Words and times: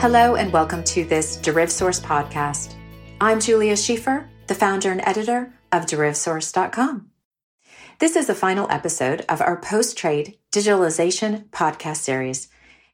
Hello, 0.00 0.36
and 0.36 0.52
welcome 0.52 0.84
to 0.84 1.04
this 1.04 1.38
DerivSource 1.38 2.00
podcast. 2.00 2.76
I'm 3.20 3.40
Julia 3.40 3.74
Schiefer, 3.74 4.28
the 4.46 4.54
founder 4.54 4.92
and 4.92 5.00
editor 5.00 5.52
of 5.72 5.86
DerivSource.com. 5.86 7.10
This 7.98 8.14
is 8.14 8.28
the 8.28 8.34
final 8.36 8.70
episode 8.70 9.24
of 9.28 9.40
our 9.40 9.56
post 9.60 9.98
trade 9.98 10.38
digitalization 10.52 11.48
podcast 11.48 11.96
series. 11.96 12.46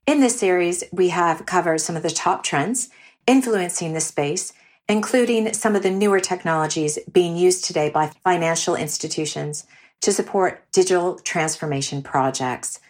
In 0.06 0.21
this 0.21 0.40
series, 0.40 0.83
we 0.95 1.11
have 1.11 1.45
covered 1.45 1.83
some 1.83 1.95
of 1.95 2.03
the 2.03 2.09
top 2.09 2.43
trends 2.43 2.88
influencing 3.27 3.93
the 3.93 4.01
space, 4.01 4.55
including 4.89 5.53
some 5.53 5.77
of 5.77 5.83
the 5.83 5.91
newer 5.91 6.21
technologies 6.21 6.99
being 7.13 7.37
used 7.37 7.67
today 7.67 7.91
by 7.91 8.13
financial 8.25 8.77
institutions 8.77 9.67
to 10.01 10.11
support 10.11 10.65
digital 10.73 11.17
transformation 11.19 12.03
projects. 12.03 12.81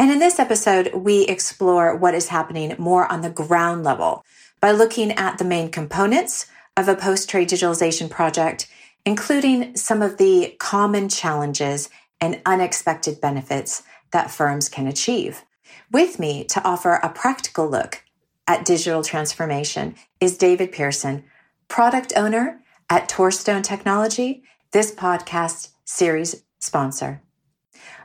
And 0.00 0.12
in 0.12 0.20
this 0.20 0.38
episode, 0.38 0.94
we 0.94 1.24
explore 1.24 1.96
what 1.96 2.14
is 2.14 2.28
happening 2.28 2.74
more 2.78 3.10
on 3.10 3.20
the 3.20 3.30
ground 3.30 3.82
level 3.82 4.24
by 4.60 4.70
looking 4.70 5.10
at 5.12 5.38
the 5.38 5.44
main 5.44 5.70
components 5.70 6.46
of 6.76 6.86
a 6.86 6.94
post 6.94 7.28
trade 7.28 7.48
digitalization 7.48 8.08
project, 8.08 8.68
including 9.04 9.76
some 9.76 10.00
of 10.00 10.16
the 10.16 10.54
common 10.60 11.08
challenges 11.08 11.90
and 12.20 12.40
unexpected 12.46 13.20
benefits 13.20 13.82
that 14.12 14.30
firms 14.30 14.68
can 14.68 14.86
achieve. 14.86 15.42
With 15.90 16.20
me 16.20 16.44
to 16.44 16.62
offer 16.62 16.94
a 16.94 17.08
practical 17.08 17.68
look 17.68 18.04
at 18.46 18.64
digital 18.64 19.02
transformation 19.02 19.96
is 20.20 20.38
David 20.38 20.70
Pearson, 20.70 21.24
product 21.66 22.12
owner 22.14 22.60
at 22.88 23.08
Torstone 23.08 23.64
Technology, 23.64 24.44
this 24.70 24.94
podcast 24.94 25.70
series 25.84 26.44
sponsor. 26.60 27.20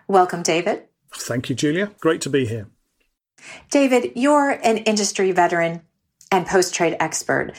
Welcome, 0.08 0.42
David. 0.42 0.88
Thank 1.16 1.50
you, 1.50 1.56
Julia. 1.56 1.92
Great 2.00 2.22
to 2.22 2.30
be 2.30 2.46
here. 2.46 2.68
David, 3.70 4.14
you're 4.16 4.52
an 4.52 4.78
industry 4.78 5.32
veteran 5.32 5.82
and 6.32 6.46
post 6.46 6.74
trade 6.74 6.98
expert. 7.00 7.54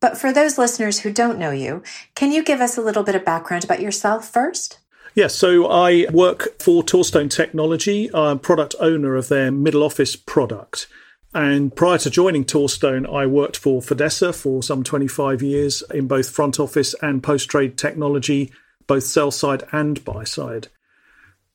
But 0.00 0.18
for 0.18 0.32
those 0.32 0.58
listeners 0.58 1.00
who 1.00 1.12
don't 1.12 1.38
know 1.38 1.50
you, 1.50 1.82
can 2.14 2.32
you 2.32 2.42
give 2.42 2.60
us 2.60 2.76
a 2.76 2.82
little 2.82 3.02
bit 3.02 3.14
of 3.14 3.24
background 3.24 3.64
about 3.64 3.80
yourself 3.80 4.28
first? 4.28 4.78
Yes, 5.14 5.34
so 5.34 5.70
I 5.70 6.06
work 6.10 6.58
for 6.58 6.82
Torstone 6.82 7.30
Technology. 7.30 8.12
I'm 8.14 8.38
product 8.38 8.74
owner 8.80 9.14
of 9.14 9.28
their 9.28 9.52
middle 9.52 9.82
office 9.82 10.16
product. 10.16 10.88
And 11.34 11.74
prior 11.74 11.98
to 11.98 12.10
joining 12.10 12.44
Torstone, 12.44 13.10
I 13.10 13.26
worked 13.26 13.56
for 13.56 13.80
Fidessa 13.80 14.34
for 14.34 14.62
some 14.62 14.82
25 14.82 15.42
years 15.42 15.82
in 15.92 16.06
both 16.06 16.30
front 16.30 16.58
office 16.58 16.94
and 17.00 17.22
post 17.22 17.48
trade 17.48 17.78
technology, 17.78 18.52
both 18.86 19.04
sell 19.04 19.30
side 19.30 19.64
and 19.72 20.04
buy 20.04 20.24
side. 20.24 20.68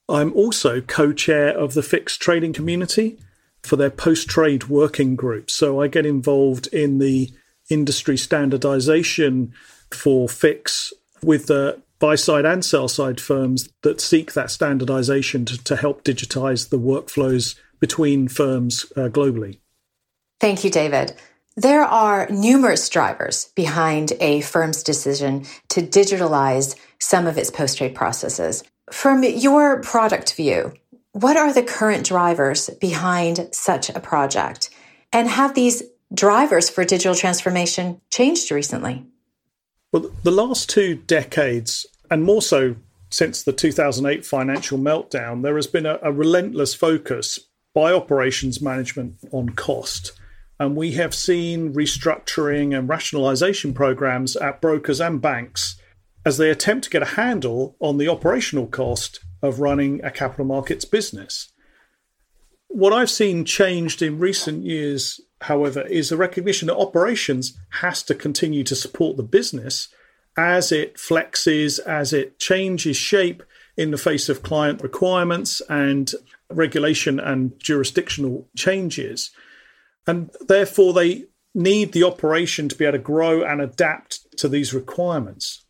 I'm 0.09 0.33
also 0.33 0.81
co 0.81 1.13
chair 1.13 1.49
of 1.49 1.73
the 1.73 1.83
FIX 1.83 2.17
trading 2.17 2.53
community 2.53 3.19
for 3.63 3.75
their 3.75 3.89
post 3.89 4.29
trade 4.29 4.65
working 4.69 5.15
group. 5.15 5.49
So 5.51 5.81
I 5.81 5.87
get 5.87 6.05
involved 6.05 6.67
in 6.67 6.99
the 6.99 7.29
industry 7.69 8.17
standardization 8.17 9.53
for 9.91 10.29
FIX 10.29 10.93
with 11.21 11.47
the 11.47 11.81
buy 11.99 12.15
side 12.15 12.45
and 12.45 12.63
sell 12.63 12.87
side 12.87 13.19
firms 13.19 13.69
that 13.81 13.99
seek 13.99 14.33
that 14.33 14.51
standardization 14.51 15.45
to, 15.45 15.63
to 15.63 15.75
help 15.75 16.03
digitize 16.03 16.69
the 16.69 16.79
workflows 16.79 17.55
between 17.79 18.27
firms 18.27 18.85
uh, 18.95 19.09
globally. 19.09 19.59
Thank 20.39 20.63
you, 20.63 20.69
David. 20.69 21.13
There 21.55 21.83
are 21.83 22.27
numerous 22.29 22.87
drivers 22.87 23.51
behind 23.55 24.13
a 24.19 24.41
firm's 24.41 24.83
decision 24.83 25.45
to 25.69 25.81
digitalize 25.81 26.75
some 26.99 27.25
of 27.25 27.37
its 27.37 27.49
post 27.49 27.79
trade 27.79 27.95
processes. 27.95 28.63
From 28.91 29.23
your 29.23 29.81
product 29.81 30.33
view, 30.35 30.73
what 31.11 31.35
are 31.35 31.51
the 31.51 31.63
current 31.63 32.05
drivers 32.05 32.69
behind 32.79 33.49
such 33.51 33.89
a 33.89 33.99
project? 33.99 34.69
And 35.11 35.27
have 35.27 35.55
these 35.55 35.83
drivers 36.13 36.69
for 36.69 36.85
digital 36.85 37.15
transformation 37.15 37.99
changed 38.09 38.51
recently? 38.51 39.05
Well, 39.91 40.11
the 40.23 40.31
last 40.31 40.69
two 40.69 40.95
decades, 40.95 41.85
and 42.09 42.23
more 42.23 42.41
so 42.41 42.75
since 43.09 43.43
the 43.43 43.53
2008 43.53 44.25
financial 44.25 44.77
meltdown, 44.77 45.41
there 45.41 45.55
has 45.55 45.67
been 45.67 45.85
a, 45.85 45.99
a 46.01 46.11
relentless 46.11 46.73
focus 46.73 47.39
by 47.73 47.91
operations 47.91 48.61
management 48.61 49.15
on 49.31 49.49
cost. 49.49 50.13
And 50.59 50.75
we 50.75 50.93
have 50.93 51.13
seen 51.13 51.73
restructuring 51.73 52.77
and 52.77 52.89
rationalization 52.89 53.73
programs 53.73 54.35
at 54.35 54.61
brokers 54.61 54.99
and 54.99 55.21
banks 55.21 55.75
as 56.27 56.37
they 56.37 56.49
attempt 56.49 56.83
to 56.83 56.89
get 56.89 57.01
a 57.01 57.15
handle 57.15 57.77
on 57.79 57.97
the 57.97 58.09
operational 58.09 58.67
cost 58.67 59.21
of 59.41 59.61
running 59.61 60.03
a 60.03 60.11
capital 60.11 60.43
markets 60.43 60.83
business. 60.83 61.53
What 62.67 62.91
I've 62.91 63.09
seen 63.09 63.45
changed 63.45 64.01
in 64.01 64.19
recent 64.19 64.65
years, 64.65 65.21
however, 65.39 65.87
is 65.87 66.09
the 66.09 66.17
recognition 66.17 66.67
that 66.67 66.75
operations 66.75 67.57
has 67.79 68.03
to 68.03 68.13
continue 68.13 68.65
to 68.65 68.75
support 68.75 69.15
the 69.15 69.23
business 69.23 69.87
as 70.37 70.69
it 70.69 70.97
flexes, 70.97 71.79
as 71.79 72.11
it 72.11 72.39
changes 72.39 72.97
shape 72.97 73.41
in 73.77 73.91
the 73.91 73.97
face 73.97 74.27
of 74.27 74.43
client 74.43 74.83
requirements 74.83 75.61
and 75.69 76.11
regulation 76.51 77.21
and 77.21 77.57
jurisdictional 77.57 78.49
changes. 78.53 79.31
And 80.05 80.29
therefore, 80.45 80.91
they 80.91 81.27
need 81.55 81.93
the 81.93 82.03
operation 82.03 82.67
to 82.67 82.75
be 82.75 82.83
able 82.83 82.97
to 82.97 83.01
grow 83.01 83.43
and 83.43 83.61
adapt 83.61 84.37
to 84.39 84.49
these 84.49 84.73
requirements. 84.73 85.63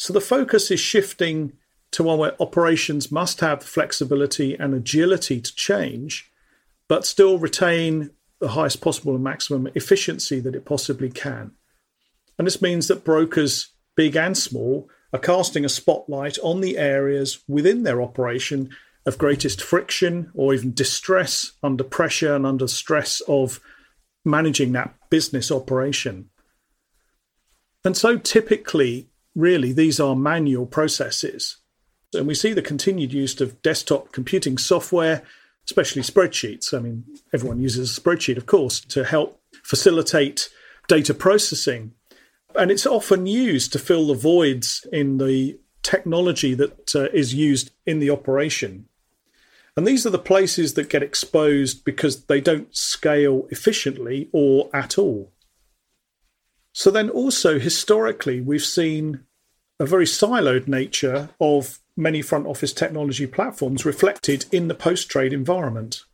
So 0.00 0.14
the 0.14 0.20
focus 0.22 0.70
is 0.70 0.80
shifting 0.80 1.52
to 1.90 2.02
one 2.02 2.18
where 2.18 2.40
operations 2.40 3.12
must 3.12 3.40
have 3.40 3.62
flexibility 3.62 4.54
and 4.54 4.72
agility 4.72 5.42
to 5.42 5.54
change, 5.54 6.32
but 6.88 7.04
still 7.04 7.38
retain 7.38 8.08
the 8.38 8.48
highest 8.48 8.80
possible 8.80 9.14
and 9.14 9.22
maximum 9.22 9.68
efficiency 9.74 10.40
that 10.40 10.54
it 10.54 10.64
possibly 10.64 11.10
can. 11.10 11.50
And 12.38 12.46
this 12.46 12.62
means 12.62 12.88
that 12.88 13.04
brokers, 13.04 13.74
big 13.94 14.16
and 14.16 14.38
small, 14.38 14.88
are 15.12 15.18
casting 15.18 15.66
a 15.66 15.68
spotlight 15.68 16.38
on 16.42 16.62
the 16.62 16.78
areas 16.78 17.40
within 17.46 17.82
their 17.82 18.00
operation 18.00 18.70
of 19.04 19.18
greatest 19.18 19.60
friction 19.60 20.30
or 20.34 20.54
even 20.54 20.72
distress 20.72 21.52
under 21.62 21.84
pressure 21.84 22.34
and 22.34 22.46
under 22.46 22.68
stress 22.68 23.20
of 23.28 23.60
managing 24.24 24.72
that 24.72 24.94
business 25.10 25.52
operation. 25.52 26.30
And 27.84 27.94
so 27.94 28.16
typically, 28.16 29.09
really 29.34 29.72
these 29.72 30.00
are 30.00 30.16
manual 30.16 30.66
processes. 30.66 31.58
And 32.14 32.26
we 32.26 32.34
see 32.34 32.52
the 32.52 32.62
continued 32.62 33.12
use 33.12 33.40
of 33.40 33.62
desktop 33.62 34.12
computing 34.12 34.58
software, 34.58 35.22
especially 35.64 36.02
spreadsheets. 36.02 36.74
I 36.74 36.80
mean, 36.80 37.04
everyone 37.32 37.60
uses 37.60 37.96
a 37.96 38.00
spreadsheet, 38.00 38.36
of 38.36 38.46
course, 38.46 38.80
to 38.80 39.04
help 39.04 39.40
facilitate 39.62 40.48
data 40.88 41.14
processing. 41.14 41.92
And 42.56 42.70
it's 42.70 42.86
often 42.86 43.26
used 43.26 43.72
to 43.72 43.78
fill 43.78 44.08
the 44.08 44.14
voids 44.14 44.84
in 44.92 45.18
the 45.18 45.60
technology 45.82 46.54
that 46.54 46.94
uh, 46.94 47.08
is 47.12 47.32
used 47.32 47.70
in 47.86 48.00
the 48.00 48.10
operation. 48.10 48.86
And 49.76 49.86
these 49.86 50.04
are 50.04 50.10
the 50.10 50.18
places 50.18 50.74
that 50.74 50.90
get 50.90 51.02
exposed 51.02 51.84
because 51.84 52.24
they 52.24 52.40
don't 52.40 52.74
scale 52.74 53.46
efficiently 53.50 54.28
or 54.32 54.68
at 54.74 54.98
all. 54.98 55.32
So 56.80 56.90
then 56.90 57.10
also 57.10 57.58
historically, 57.58 58.40
we've 58.40 58.64
seen 58.64 59.26
a 59.78 59.84
very 59.84 60.06
siloed 60.06 60.66
nature 60.66 61.28
of 61.38 61.78
many 61.94 62.22
front 62.22 62.46
office 62.46 62.72
technology 62.72 63.26
platforms 63.26 63.84
reflected 63.84 64.46
in 64.50 64.68
the 64.68 64.74
post 64.74 65.10
trade 65.10 65.34
environment. 65.34 66.04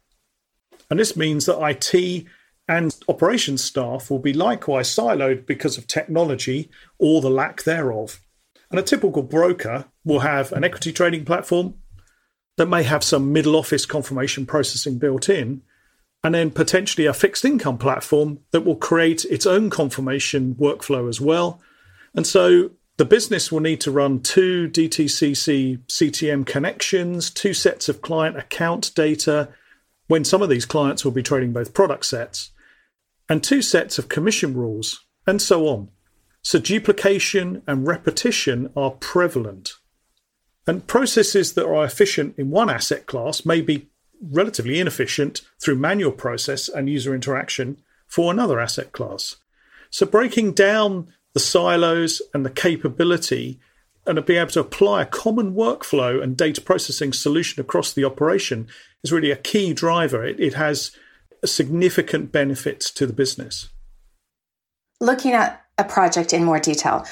And 0.91 0.99
this 0.99 1.16
means 1.16 1.47
that 1.47 1.65
IT 1.65 2.25
and 2.66 2.97
operations 3.09 3.62
staff 3.62 4.10
will 4.10 4.19
be 4.19 4.32
likewise 4.32 4.93
siloed 4.93 5.47
because 5.47 5.78
of 5.78 5.87
technology 5.87 6.69
or 6.98 7.21
the 7.21 7.31
lack 7.31 7.62
thereof. 7.62 8.19
And 8.69 8.81
a 8.81 8.83
typical 8.83 9.22
broker 9.22 9.84
will 10.04 10.19
have 10.19 10.50
an 10.50 10.65
equity 10.65 10.93
trading 10.93 11.25
platform 11.25 11.75
that 12.56 12.66
may 12.66 12.83
have 12.83 13.04
some 13.04 13.33
middle 13.33 13.54
office 13.54 13.87
confirmation 13.87 14.47
processing 14.47 14.98
built 14.98 15.28
in, 15.28 15.62
and 16.26 16.34
then 16.34 16.50
potentially 16.50 17.06
a 17.06 17.15
fixed 17.15 17.45
income 17.45 17.78
platform 17.78 18.41
that 18.51 18.62
will 18.62 18.74
create 18.74 19.24
its 19.27 19.47
own 19.47 19.71
confirmation 19.71 20.56
workflow 20.56 21.09
as 21.09 21.21
well. 21.21 21.60
And 22.16 22.27
so 22.27 22.72
the 22.97 23.04
business 23.04 23.53
will 23.53 23.60
need 23.60 23.80
to 23.83 23.92
run 23.92 24.18
two 24.18 24.68
DTCC 24.71 25.86
CTM 25.86 26.45
connections, 26.45 27.30
two 27.30 27.54
sets 27.54 27.89
of 27.89 28.03
client 28.03 28.36
account 28.36 28.92
data, 28.97 29.51
when 30.09 30.24
some 30.24 30.42
of 30.42 30.48
these 30.48 30.66
clients 30.66 31.04
will 31.04 31.12
be 31.12 31.22
trading 31.22 31.53
both 31.53 31.72
product 31.72 32.04
sets, 32.04 32.51
and 33.28 33.41
two 33.41 33.62
sets 33.62 33.97
of 33.97 34.09
commission 34.09 34.53
rules, 34.53 35.06
and 35.28 35.41
so 35.41 35.68
on. 35.68 35.91
So 36.42 36.59
duplication 36.59 37.62
and 37.68 37.86
repetition 37.86 38.72
are 38.74 38.91
prevalent. 38.91 39.74
And 40.66 40.89
processes 40.89 41.53
that 41.53 41.68
are 41.68 41.84
efficient 41.84 42.34
in 42.36 42.51
one 42.51 42.68
asset 42.68 43.06
class 43.06 43.47
may 43.47 43.60
be 43.60 43.91
relatively 44.22 44.80
inefficient 44.80 45.42
through 45.60 45.77
manual 45.77 46.13
process 46.13 46.68
and 46.68 46.89
user 46.89 47.15
interaction 47.15 47.80
for 48.07 48.33
another 48.33 48.60
asset 48.60 48.92
class. 48.92 49.36
So, 49.91 50.07
breaking 50.07 50.53
down 50.53 51.13
the 51.34 51.41
silos 51.41 52.22
and 52.33 52.45
the 52.45 52.51
capability 52.51 53.60
and 54.07 54.24
being 54.24 54.39
able 54.39 54.51
to 54.53 54.60
apply 54.60 55.03
a 55.03 55.07
common 55.07 55.54
workflow 55.54 56.22
and 56.22 56.36
data 56.36 56.60
processing 56.60 57.13
solution 57.13 57.60
across 57.60 57.92
the 57.92 58.04
operation 58.04 58.68
is 59.03 59.13
really 59.13 59.30
a 59.30 59.36
key 59.36 59.74
driver. 59.74 60.24
It, 60.24 60.39
it 60.39 60.54
has 60.54 60.92
significant 61.45 62.33
benefits 62.33 62.91
to 62.92 63.07
the 63.07 63.13
business. 63.13 63.68
Looking 65.01 65.33
at 65.33 65.63
a 65.77 65.84
project 65.84 66.33
in 66.33 66.45
more 66.45 66.59
detail, 66.60 67.04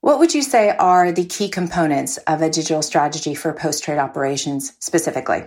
what 0.00 0.18
would 0.18 0.34
you 0.34 0.42
say 0.42 0.70
are 0.70 1.10
the 1.12 1.24
key 1.24 1.48
components 1.48 2.18
of 2.18 2.42
a 2.42 2.50
digital 2.50 2.82
strategy 2.82 3.34
for 3.34 3.52
post 3.52 3.82
trade 3.82 3.98
operations 3.98 4.74
specifically? 4.78 5.44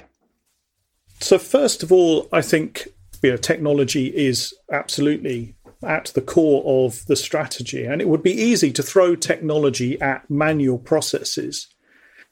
So, 1.19 1.37
first 1.37 1.83
of 1.83 1.91
all, 1.91 2.27
I 2.31 2.41
think 2.41 2.87
you 3.21 3.31
know, 3.31 3.37
technology 3.37 4.15
is 4.15 4.53
absolutely 4.71 5.55
at 5.83 6.05
the 6.15 6.21
core 6.21 6.85
of 6.85 7.05
the 7.07 7.15
strategy, 7.15 7.85
and 7.85 8.01
it 8.01 8.07
would 8.07 8.23
be 8.23 8.31
easy 8.31 8.71
to 8.71 8.83
throw 8.83 9.15
technology 9.15 9.99
at 10.01 10.29
manual 10.29 10.77
processes. 10.77 11.67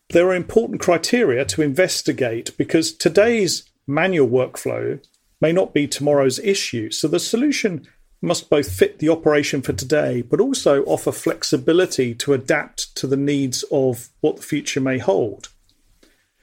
There 0.09 0.27
are 0.27 0.35
important 0.35 0.81
criteria 0.81 1.45
to 1.45 1.61
investigate 1.61 2.55
because 2.57 2.93
today's 2.93 3.63
manual 3.87 4.27
workflow 4.27 5.03
may 5.41 5.51
not 5.51 5.73
be 5.73 5.87
tomorrow's 5.87 6.39
issue. 6.39 6.91
So 6.91 7.07
the 7.07 7.19
solution 7.19 7.87
must 8.21 8.49
both 8.49 8.71
fit 8.71 8.99
the 8.99 9.09
operation 9.09 9.61
for 9.61 9.73
today, 9.73 10.21
but 10.21 10.39
also 10.39 10.83
offer 10.85 11.11
flexibility 11.11 12.15
to 12.15 12.33
adapt 12.33 12.95
to 12.97 13.07
the 13.07 13.17
needs 13.17 13.63
of 13.71 14.09
what 14.21 14.37
the 14.37 14.41
future 14.41 14.81
may 14.81 14.97
hold. 14.97 15.49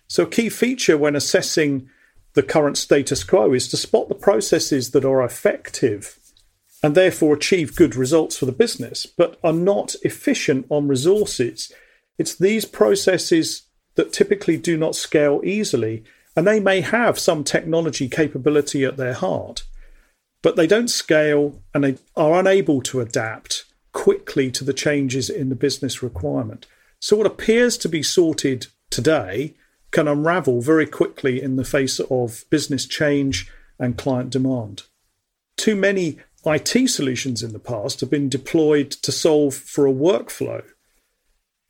So, 0.07 0.25
a 0.25 0.29
key 0.29 0.49
feature 0.51 0.99
when 0.99 1.17
assessing 1.17 1.89
the 2.35 2.43
current 2.43 2.79
status 2.79 3.25
quo 3.25 3.53
is 3.53 3.69
to 3.69 3.77
spot 3.77 4.09
the 4.09 4.15
processes 4.15 4.91
that 4.91 5.05
are 5.05 5.23
effective 5.23 6.19
and 6.83 6.95
therefore 6.95 7.35
achieve 7.35 7.77
good 7.77 7.95
results 7.95 8.37
for 8.37 8.47
the 8.47 8.53
business, 8.53 9.07
but 9.07 9.39
are 9.45 9.53
not 9.53 9.95
efficient 10.03 10.67
on 10.69 10.89
resources. 10.89 11.73
It's 12.19 12.35
these 12.35 12.65
processes 12.65 13.63
that 13.95 14.13
typically 14.13 14.57
do 14.57 14.77
not 14.77 14.97
scale 14.97 15.41
easily 15.45 16.05
and 16.35 16.47
they 16.47 16.61
may 16.61 16.81
have 16.81 17.19
some 17.19 17.45
technology 17.45 18.09
capability 18.09 18.85
at 18.85 18.97
their 18.97 19.13
heart, 19.13 19.65
but 20.41 20.57
they 20.57 20.67
don't 20.67 20.89
scale 20.89 21.63
and 21.75 21.85
they 21.85 21.99
are 22.17 22.41
unable 22.41 22.81
to 22.83 23.01
adapt 23.01 23.65
quickly 23.93 24.51
to 24.51 24.65
the 24.65 24.73
changes 24.73 25.29
in 25.29 25.51
the 25.51 25.55
business 25.55 26.03
requirement. 26.03 26.67
So, 26.99 27.17
what 27.17 27.27
appears 27.27 27.77
to 27.79 27.89
be 27.89 28.03
sorted 28.03 28.69
today 28.91 29.55
can 29.93 30.09
unravel 30.09 30.61
very 30.61 30.87
quickly 30.87 31.41
in 31.41 31.57
the 31.57 31.65
face 31.65 32.01
of 32.01 32.45
business 32.51 32.87
change 32.87 33.51
and 33.79 33.97
client 33.97 34.31
demand. 34.31 34.85
Too 35.57 35.77
many 35.77 36.19
IT 36.45 36.91
solutions 36.91 37.43
in 37.43 37.53
the 37.53 37.59
past 37.59 38.01
have 38.01 38.11
been 38.11 38.29
deployed 38.29 38.91
to 38.91 39.13
solve 39.13 39.55
for 39.55 39.87
a 39.87 39.93
workflow, 39.93 40.65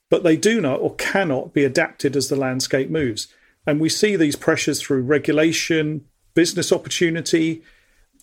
but 0.08 0.22
they 0.22 0.36
do 0.36 0.60
not 0.60 0.80
or 0.80 0.94
cannot 0.94 1.52
be 1.52 1.64
adapted 1.64 2.16
as 2.16 2.28
the 2.28 2.36
landscape 2.36 2.88
moves. 2.88 3.28
And 3.66 3.80
we 3.80 3.88
see 3.88 4.16
these 4.16 4.36
pressures 4.36 4.80
through 4.80 5.02
regulation, 5.02 6.06
business 6.34 6.72
opportunity, 6.72 7.62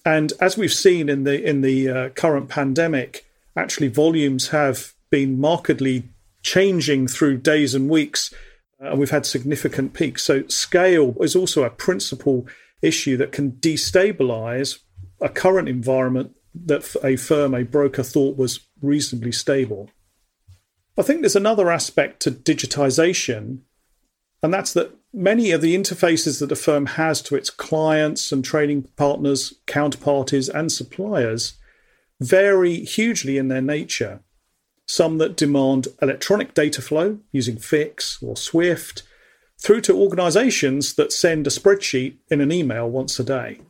and 0.06 0.34
as 0.40 0.58
we've 0.58 0.74
seen 0.74 1.10
in 1.10 1.24
the 1.24 1.44
in 1.44 1.62
the 1.62 1.90
uh, 1.90 2.10
current 2.10 2.50
pandemic, 2.50 3.26
actually 3.56 3.90
volumes 3.90 4.50
have 4.50 4.94
been 5.10 5.40
markedly 5.40 6.04
changing 6.42 7.08
through 7.08 7.38
days 7.38 7.76
and 7.76 7.90
weeks, 7.90 8.34
and 8.80 9.00
we've 9.00 9.10
had 9.10 9.26
significant 9.26 9.94
peaks. 9.94 10.24
So 10.24 10.48
scale 10.48 11.16
is 11.22 11.36
also 11.36 11.64
a 11.64 11.70
principal 11.70 12.48
issue 12.82 13.18
that 13.18 13.32
can 13.32 13.54
destabilize 13.54 14.80
a 15.22 15.30
current 15.30 15.68
environment 15.68 16.36
that 16.66 16.96
a 17.04 17.16
firm, 17.16 17.54
a 17.54 17.64
broker, 17.64 18.04
thought 18.04 18.38
was 18.38 18.62
reasonably 18.82 19.32
stable. 19.32 19.90
I 20.98 21.02
think 21.02 21.22
there's 21.22 21.36
another 21.36 21.70
aspect 21.72 22.22
to 22.22 22.32
digitization, 22.32 23.60
and 24.42 24.54
that's 24.54 24.74
that 24.74 24.96
many 25.14 25.52
of 25.52 25.62
the 25.62 25.76
interfaces 25.76 26.40
that 26.40 26.52
a 26.52 26.56
firm 26.56 26.86
has 26.86 27.22
to 27.24 27.36
its 27.36 27.50
clients 27.50 28.32
and 28.32 28.44
trading 28.44 28.84
partners, 28.96 29.54
counterparties, 29.68 30.50
and 30.54 30.72
suppliers 30.72 31.54
vary 32.20 32.84
hugely 32.84 33.38
in 33.38 33.48
their 33.48 33.62
nature. 33.62 34.22
Some 34.92 35.20
that 35.20 35.38
demand 35.38 35.90
electronic 36.02 36.56
data 36.56 36.82
flow 36.82 37.20
using 37.32 37.58
FIX 37.58 38.24
or 38.24 38.36
SWIFT, 38.36 39.04
through 39.62 39.82
to 39.82 39.96
organizations 39.96 40.96
that 40.96 41.14
send 41.14 41.46
a 41.46 41.52
spreadsheet 41.52 42.16
in 42.32 42.42
an 42.42 42.52
email 42.52 42.90
once 42.90 43.20
a 43.20 43.24
day. 43.24 43.62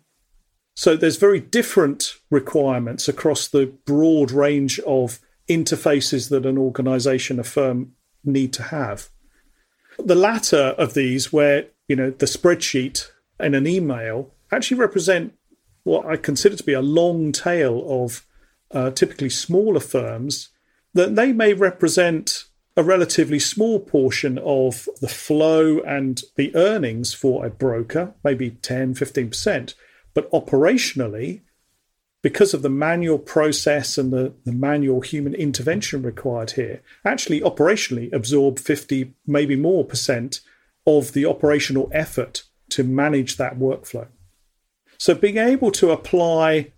So 0.76 0.96
there's 0.96 1.18
very 1.18 1.42
different 1.42 2.14
requirements 2.32 3.10
across 3.10 3.50
the 3.50 3.66
broad 3.86 4.32
range 4.32 4.80
of 4.88 5.20
interfaces 5.50 6.30
that 6.30 6.46
an 6.46 6.58
organization, 6.58 7.38
a 7.38 7.44
firm 7.44 7.96
need 8.24 8.54
to 8.54 8.64
have. 8.64 9.10
The 9.98 10.16
latter 10.16 10.74
of 10.78 10.94
these, 10.94 11.34
where 11.34 11.66
you 11.90 11.98
know 11.98 12.12
the 12.12 12.28
spreadsheet 12.28 13.10
and 13.38 13.56
an 13.56 13.68
email, 13.68 14.32
actually 14.54 14.80
represent 14.80 15.34
what 15.84 16.06
I 16.06 16.16
consider 16.16 16.56
to 16.56 16.64
be 16.64 16.72
a 16.72 16.82
long 16.82 17.34
tail 17.34 17.84
of 18.06 18.26
uh, 18.72 18.92
typically 18.92 19.30
smaller 19.30 19.82
firms. 19.82 20.52
That 20.94 21.16
they 21.16 21.32
may 21.32 21.54
represent 21.54 22.46
a 22.76 22.84
relatively 22.84 23.40
small 23.40 23.80
portion 23.80 24.38
of 24.40 24.88
the 25.02 25.08
flow 25.08 25.80
and 25.80 26.22
the 26.36 26.56
earnings 26.56 27.14
for 27.14 27.46
a 27.46 27.50
broker, 27.50 28.14
maybe 28.24 28.52
10, 28.52 28.96
15%. 28.96 29.74
But 30.14 30.32
operationally, 30.32 31.42
because 32.22 32.54
of 32.54 32.62
the 32.62 32.70
manual 32.70 33.20
process 33.20 33.98
and 33.98 34.12
the, 34.12 34.34
the 34.46 34.52
manual 34.52 35.02
human 35.02 35.34
intervention 35.34 36.02
required 36.02 36.52
here, 36.52 36.82
actually 37.06 37.42
operationally 37.42 38.12
absorb 38.14 38.60
50, 38.60 39.14
maybe 39.26 39.56
more 39.56 39.86
percent 39.86 40.42
of 40.86 41.14
the 41.14 41.26
operational 41.26 41.90
effort 41.94 42.44
to 42.70 42.84
manage 42.84 43.38
that 43.38 43.58
workflow. 43.58 44.08
So 44.98 45.16
being 45.16 45.38
able 45.38 45.72
to 45.72 45.92
apply 45.92 46.74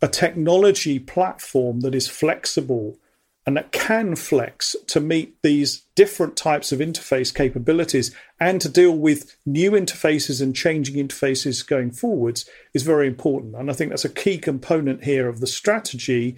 a 0.00 0.08
technology 0.08 0.98
platform 0.98 1.80
that 1.80 1.94
is 1.94 2.08
flexible 2.08 2.98
and 3.46 3.56
that 3.56 3.70
can 3.70 4.16
flex 4.16 4.74
to 4.88 5.00
meet 5.00 5.40
these 5.42 5.82
different 5.94 6.36
types 6.36 6.72
of 6.72 6.80
interface 6.80 7.32
capabilities 7.32 8.14
and 8.40 8.60
to 8.60 8.68
deal 8.68 8.96
with 8.96 9.36
new 9.46 9.70
interfaces 9.70 10.42
and 10.42 10.56
changing 10.56 10.96
interfaces 10.96 11.64
going 11.64 11.92
forwards 11.92 12.48
is 12.74 12.82
very 12.82 13.06
important. 13.06 13.54
And 13.54 13.70
I 13.70 13.72
think 13.72 13.90
that's 13.90 14.04
a 14.04 14.10
key 14.10 14.38
component 14.38 15.04
here 15.04 15.28
of 15.28 15.38
the 15.38 15.46
strategy 15.46 16.34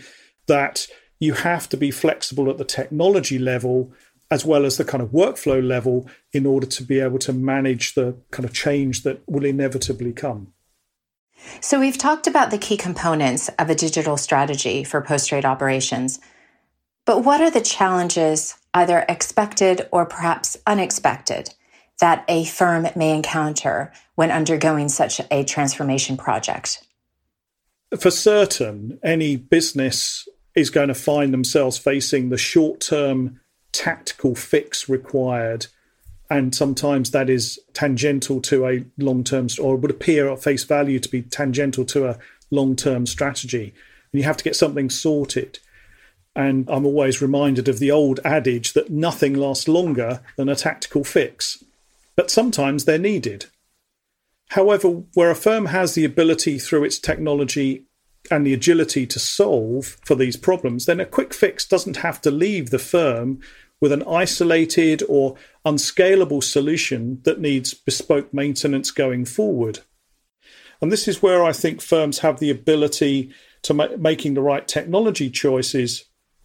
that 0.46 0.87
you 1.19 1.32
have 1.32 1.69
to 1.70 1.78
be 1.78 1.90
flexible 1.90 2.50
at 2.50 2.58
the 2.58 2.64
technology 2.64 3.38
level 3.38 3.90
as 4.31 4.44
well 4.44 4.66
as 4.66 4.76
the 4.76 4.84
kind 4.84 5.02
of 5.02 5.08
workflow 5.08 5.66
level 5.66 6.06
in 6.32 6.44
order 6.44 6.66
to 6.66 6.82
be 6.82 7.00
able 7.00 7.19
to 7.19 7.32
manage 7.32 7.94
the 7.94 8.14
kind 8.31 8.44
of 8.44 8.52
change 8.52 9.02
that 9.02 9.22
will 9.26 9.46
inevitably 9.46 10.12
come. 10.12 10.52
So, 11.60 11.81
we've 11.81 11.96
talked 11.96 12.26
about 12.26 12.50
the 12.50 12.58
key 12.58 12.76
components 12.76 13.49
of 13.58 13.70
a 13.70 13.74
digital 13.74 14.17
strategy 14.17 14.84
for 14.84 15.00
post 15.00 15.29
trade 15.29 15.44
operations. 15.44 16.19
But 17.08 17.24
what 17.24 17.41
are 17.41 17.50
the 17.50 17.62
challenges, 17.62 18.55
either 18.74 19.06
expected 19.08 19.88
or 19.91 20.05
perhaps 20.05 20.58
unexpected, 20.67 21.55
that 22.00 22.22
a 22.29 22.44
firm 22.44 22.86
may 22.94 23.17
encounter 23.17 23.94
when 24.17 24.31
undergoing 24.31 24.91
such 24.91 25.19
a 25.31 25.43
transformation 25.44 26.19
project? 26.19 26.84
For 27.98 28.10
certain, 28.10 28.98
any 29.03 29.36
business 29.36 30.29
is 30.55 30.69
going 30.69 30.88
to 30.88 30.94
find 30.94 31.32
themselves 31.32 31.79
facing 31.79 32.29
the 32.29 32.36
short 32.36 32.81
term 32.81 33.41
tactical 33.72 34.34
fix 34.34 34.86
required. 34.86 35.69
And 36.29 36.55
sometimes 36.55 37.12
that 37.12 37.31
is 37.31 37.58
tangential 37.72 38.43
to 38.43 38.67
a 38.67 38.84
long 38.98 39.24
term, 39.24 39.48
or 39.58 39.77
would 39.77 39.91
appear 39.91 40.29
at 40.29 40.43
face 40.43 40.65
value 40.65 40.98
to 40.98 41.08
be 41.08 41.22
tangential 41.22 41.86
to 41.86 42.06
a 42.06 42.19
long 42.50 42.77
term 42.77 43.06
strategy. 43.06 43.72
And 44.12 44.20
you 44.20 44.24
have 44.24 44.36
to 44.36 44.44
get 44.44 44.56
something 44.56 44.91
sorted. 44.91 45.58
And 46.38 46.70
I'm 46.70 46.86
always 46.86 47.20
reminded 47.20 47.66
of 47.66 47.80
the 47.80 47.90
old 47.90 48.20
adage 48.24 48.74
that 48.74 48.90
nothing 48.90 49.34
lasts 49.34 49.66
longer 49.66 50.20
than 50.36 50.48
a 50.48 50.54
tactical 50.54 51.02
fix. 51.02 51.64
But 52.14 52.30
sometimes 52.30 52.84
they're 52.84 52.96
needed. 52.96 53.46
However, 54.50 54.88
where 55.14 55.32
a 55.32 55.34
firm 55.34 55.66
has 55.66 55.94
the 55.94 56.04
ability 56.04 56.60
through 56.60 56.84
its 56.84 57.00
technology 57.00 57.86
and 58.30 58.46
the 58.46 58.54
agility 58.54 59.04
to 59.04 59.18
solve 59.18 59.96
for 60.04 60.14
these 60.14 60.36
problems, 60.36 60.86
then 60.86 61.00
a 61.00 61.04
quick 61.04 61.34
fix 61.34 61.66
doesn't 61.66 61.98
have 61.98 62.20
to 62.20 62.30
leave 62.30 62.70
the 62.70 62.78
firm 62.78 63.40
with 63.80 63.90
an 63.90 64.04
isolated 64.04 65.02
or 65.08 65.34
unscalable 65.64 66.40
solution 66.40 67.20
that 67.24 67.40
needs 67.40 67.74
bespoke 67.74 68.32
maintenance 68.32 68.92
going 68.92 69.24
forward. 69.24 69.80
And 70.80 70.92
this 70.92 71.08
is 71.08 71.20
where 71.20 71.42
I 71.42 71.52
think 71.52 71.80
firms 71.80 72.20
have 72.20 72.38
the 72.38 72.50
ability 72.50 73.32
to 73.62 73.74
ma- 73.74 73.96
making 73.98 74.34
the 74.34 74.40
right 74.40 74.68
technology 74.68 75.30
choices 75.30 76.04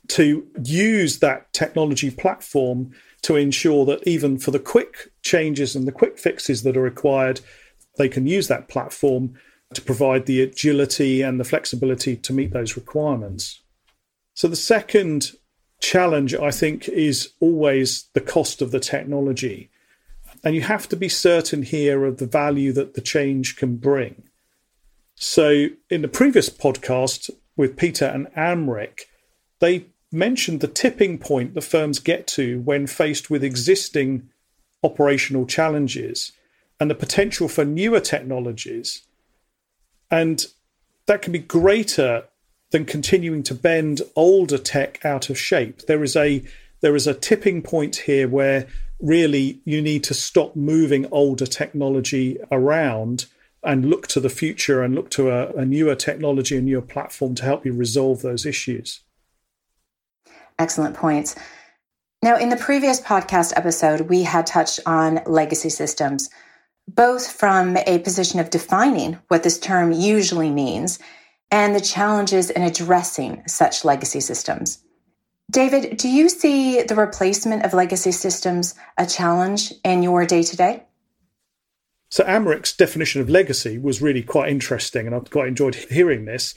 to 0.10 0.46
use 0.64 1.20
that 1.20 1.52
technology 1.54 2.12
platform 2.12 2.92
to 3.22 3.36
ensure 3.36 3.86
that 3.86 4.06
even 4.08 4.38
for 4.38 4.52
the 4.52 4.60
quick 4.60 5.12
changes 5.22 5.76
and 5.76 5.88
the 5.88 5.92
quick 5.92 6.20
fixes 6.20 6.64
that 6.64 6.76
are 6.76 6.82
required, 6.82 7.40
they 7.98 8.10
can 8.10 8.28
use 8.28 8.48
that 8.48 8.68
platform 8.68 9.34
to 9.74 9.82
provide 9.82 10.26
the 10.26 10.42
agility 10.42 11.22
and 11.22 11.40
the 11.40 11.46
flexibility 11.46 12.16
to 12.18 12.34
meet 12.34 12.52
those 12.52 12.76
requirements. 12.76 13.62
So, 14.34 14.48
the 14.48 14.56
second 14.56 15.32
challenge, 15.80 16.34
I 16.34 16.52
think, 16.52 16.88
is 16.90 17.34
always 17.40 18.06
the 18.14 18.22
cost 18.22 18.62
of 18.62 18.72
the 18.72 18.80
technology. 18.80 19.70
And 20.44 20.56
you 20.56 20.62
have 20.62 20.90
to 20.90 20.96
be 20.96 21.10
certain 21.10 21.64
here 21.64 22.06
of 22.06 22.18
the 22.18 22.26
value 22.26 22.74
that 22.74 22.96
the 22.96 23.02
change 23.02 23.56
can 23.56 23.78
bring. 23.78 24.24
So, 25.16 25.68
in 25.90 26.02
the 26.02 26.08
previous 26.08 26.50
podcast 26.50 27.30
with 27.56 27.78
Peter 27.78 28.06
and 28.06 28.28
Amric, 28.36 29.02
they 29.60 29.86
mentioned 30.14 30.60
the 30.60 30.68
tipping 30.68 31.18
point 31.18 31.54
the 31.54 31.62
firms 31.62 32.00
get 32.00 32.28
to 32.28 32.60
when 32.62 32.88
faced 32.88 33.30
with 33.30 33.44
existing 33.44 34.30
operational 34.84 35.46
challenges 35.46 36.32
and 36.80 36.90
the 36.90 36.96
potential 36.96 37.48
for 37.48 37.66
newer 37.66 38.00
technologies. 38.00 39.04
And 40.12 40.46
that 41.06 41.22
can 41.22 41.34
be 41.34 41.40
greater 41.40 42.26
than 42.72 42.86
continuing 42.86 43.44
to 43.44 43.56
bend 43.56 44.02
older 44.16 44.58
tech 44.58 45.04
out 45.06 45.30
of 45.30 45.38
shape. 45.38 45.84
There 45.88 46.04
is 46.04 46.16
a 46.16 46.44
there 46.82 46.96
is 46.96 47.08
a 47.08 47.14
tipping 47.14 47.62
point 47.62 47.96
here 47.96 48.28
where 48.28 48.68
really 49.00 49.62
you 49.64 49.82
need 49.82 50.04
to 50.04 50.14
stop 50.14 50.56
moving 50.56 51.06
older 51.12 51.46
technology 51.46 52.38
around 52.52 53.26
and 53.64 53.90
look 53.90 54.08
to 54.08 54.20
the 54.20 54.30
future 54.30 54.84
and 54.84 54.94
look 54.94 55.10
to 55.12 55.30
a, 55.30 55.48
a 55.54 55.66
newer 55.66 55.96
technology, 55.96 56.58
a 56.58 56.62
newer 56.62 56.82
platform 56.82 57.36
to 57.36 57.44
help 57.44 57.66
you 57.66 57.72
resolve 57.72 58.22
those 58.22 58.46
issues. 58.46 59.00
Excellent 60.64 60.96
points. 60.96 61.36
Now, 62.22 62.38
in 62.38 62.48
the 62.48 62.56
previous 62.56 63.02
podcast 63.02 63.52
episode, 63.58 64.08
we 64.08 64.24
had 64.24 64.48
touched 64.48 64.80
on 64.86 65.20
legacy 65.26 65.68
systems, 65.68 66.30
both 66.88 67.30
from 67.30 67.76
a 67.76 68.00
position 68.00 68.40
of 68.40 68.50
defining 68.50 69.20
what 69.28 69.44
this 69.44 69.60
term 69.60 69.92
usually 69.92 70.50
means 70.50 71.00
and 71.52 71.76
the 71.76 71.82
challenges 71.82 72.50
in 72.50 72.62
addressing 72.62 73.44
such 73.46 73.84
legacy 73.84 74.22
systems. 74.22 74.82
David, 75.52 75.98
do 75.98 76.08
you 76.08 76.30
see 76.30 76.82
the 76.82 76.96
replacement 76.96 77.66
of 77.66 77.74
legacy 77.74 78.14
systems 78.14 78.74
a 78.98 79.06
challenge 79.06 79.74
in 79.84 80.02
your 80.02 80.26
day 80.26 80.44
to 80.44 80.56
day? 80.56 80.84
So, 82.08 82.24
Amric's 82.24 82.74
definition 82.74 83.20
of 83.20 83.30
legacy 83.30 83.78
was 83.78 84.02
really 84.02 84.24
quite 84.24 84.48
interesting, 84.48 85.08
and 85.08 85.14
I've 85.14 85.30
quite 85.30 85.50
enjoyed 85.50 85.76
hearing 85.76 86.24
this. 86.24 86.56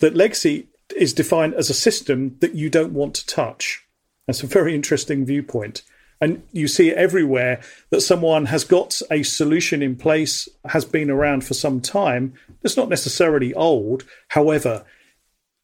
That 0.00 0.14
legacy 0.14 0.68
is 0.96 1.12
defined 1.12 1.54
as 1.54 1.70
a 1.70 1.74
system 1.74 2.36
that 2.40 2.54
you 2.54 2.70
don't 2.70 2.92
want 2.92 3.14
to 3.14 3.26
touch. 3.26 3.84
That's 4.26 4.42
a 4.42 4.46
very 4.46 4.74
interesting 4.74 5.24
viewpoint. 5.24 5.82
And 6.20 6.42
you 6.52 6.68
see 6.68 6.90
it 6.90 6.96
everywhere 6.96 7.60
that 7.90 8.00
someone 8.00 8.46
has 8.46 8.64
got 8.64 9.02
a 9.10 9.22
solution 9.22 9.82
in 9.82 9.96
place, 9.96 10.48
has 10.66 10.84
been 10.84 11.10
around 11.10 11.44
for 11.44 11.54
some 11.54 11.80
time. 11.80 12.34
It's 12.62 12.76
not 12.76 12.88
necessarily 12.88 13.52
old. 13.54 14.04
However, 14.28 14.84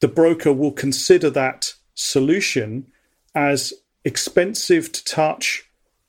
the 0.01 0.09
broker 0.09 0.53
will 0.53 0.73
consider 0.73 1.31
that 1.31 1.75
solution 1.95 2.91
as 3.35 3.73
expensive 4.05 4.91
to 4.93 5.05
touch 5.05 5.65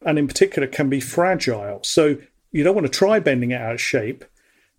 and, 0.06 0.18
in 0.18 0.27
particular, 0.27 0.68
can 0.68 0.89
be 0.89 1.00
fragile. 1.00 1.80
So 1.84 2.18
you 2.51 2.63
don't 2.63 2.75
want 2.75 2.88
to 2.88 2.98
try 2.98 3.20
bending 3.20 3.51
it 3.51 3.62
out 3.62 3.74
of 3.74 3.82
shape 3.82 4.25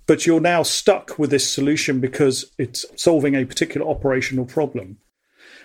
but 0.07 0.27
you're 0.27 0.41
now 0.41 0.63
stuck 0.63 1.19
with 1.19 1.31
this 1.31 1.51
solution 1.51 2.01
because 2.01 2.53
it's 2.59 2.85
solving 2.97 3.35
a 3.35 3.45
particular 3.45 3.89
operational 3.89 4.45
problem. 4.45 4.99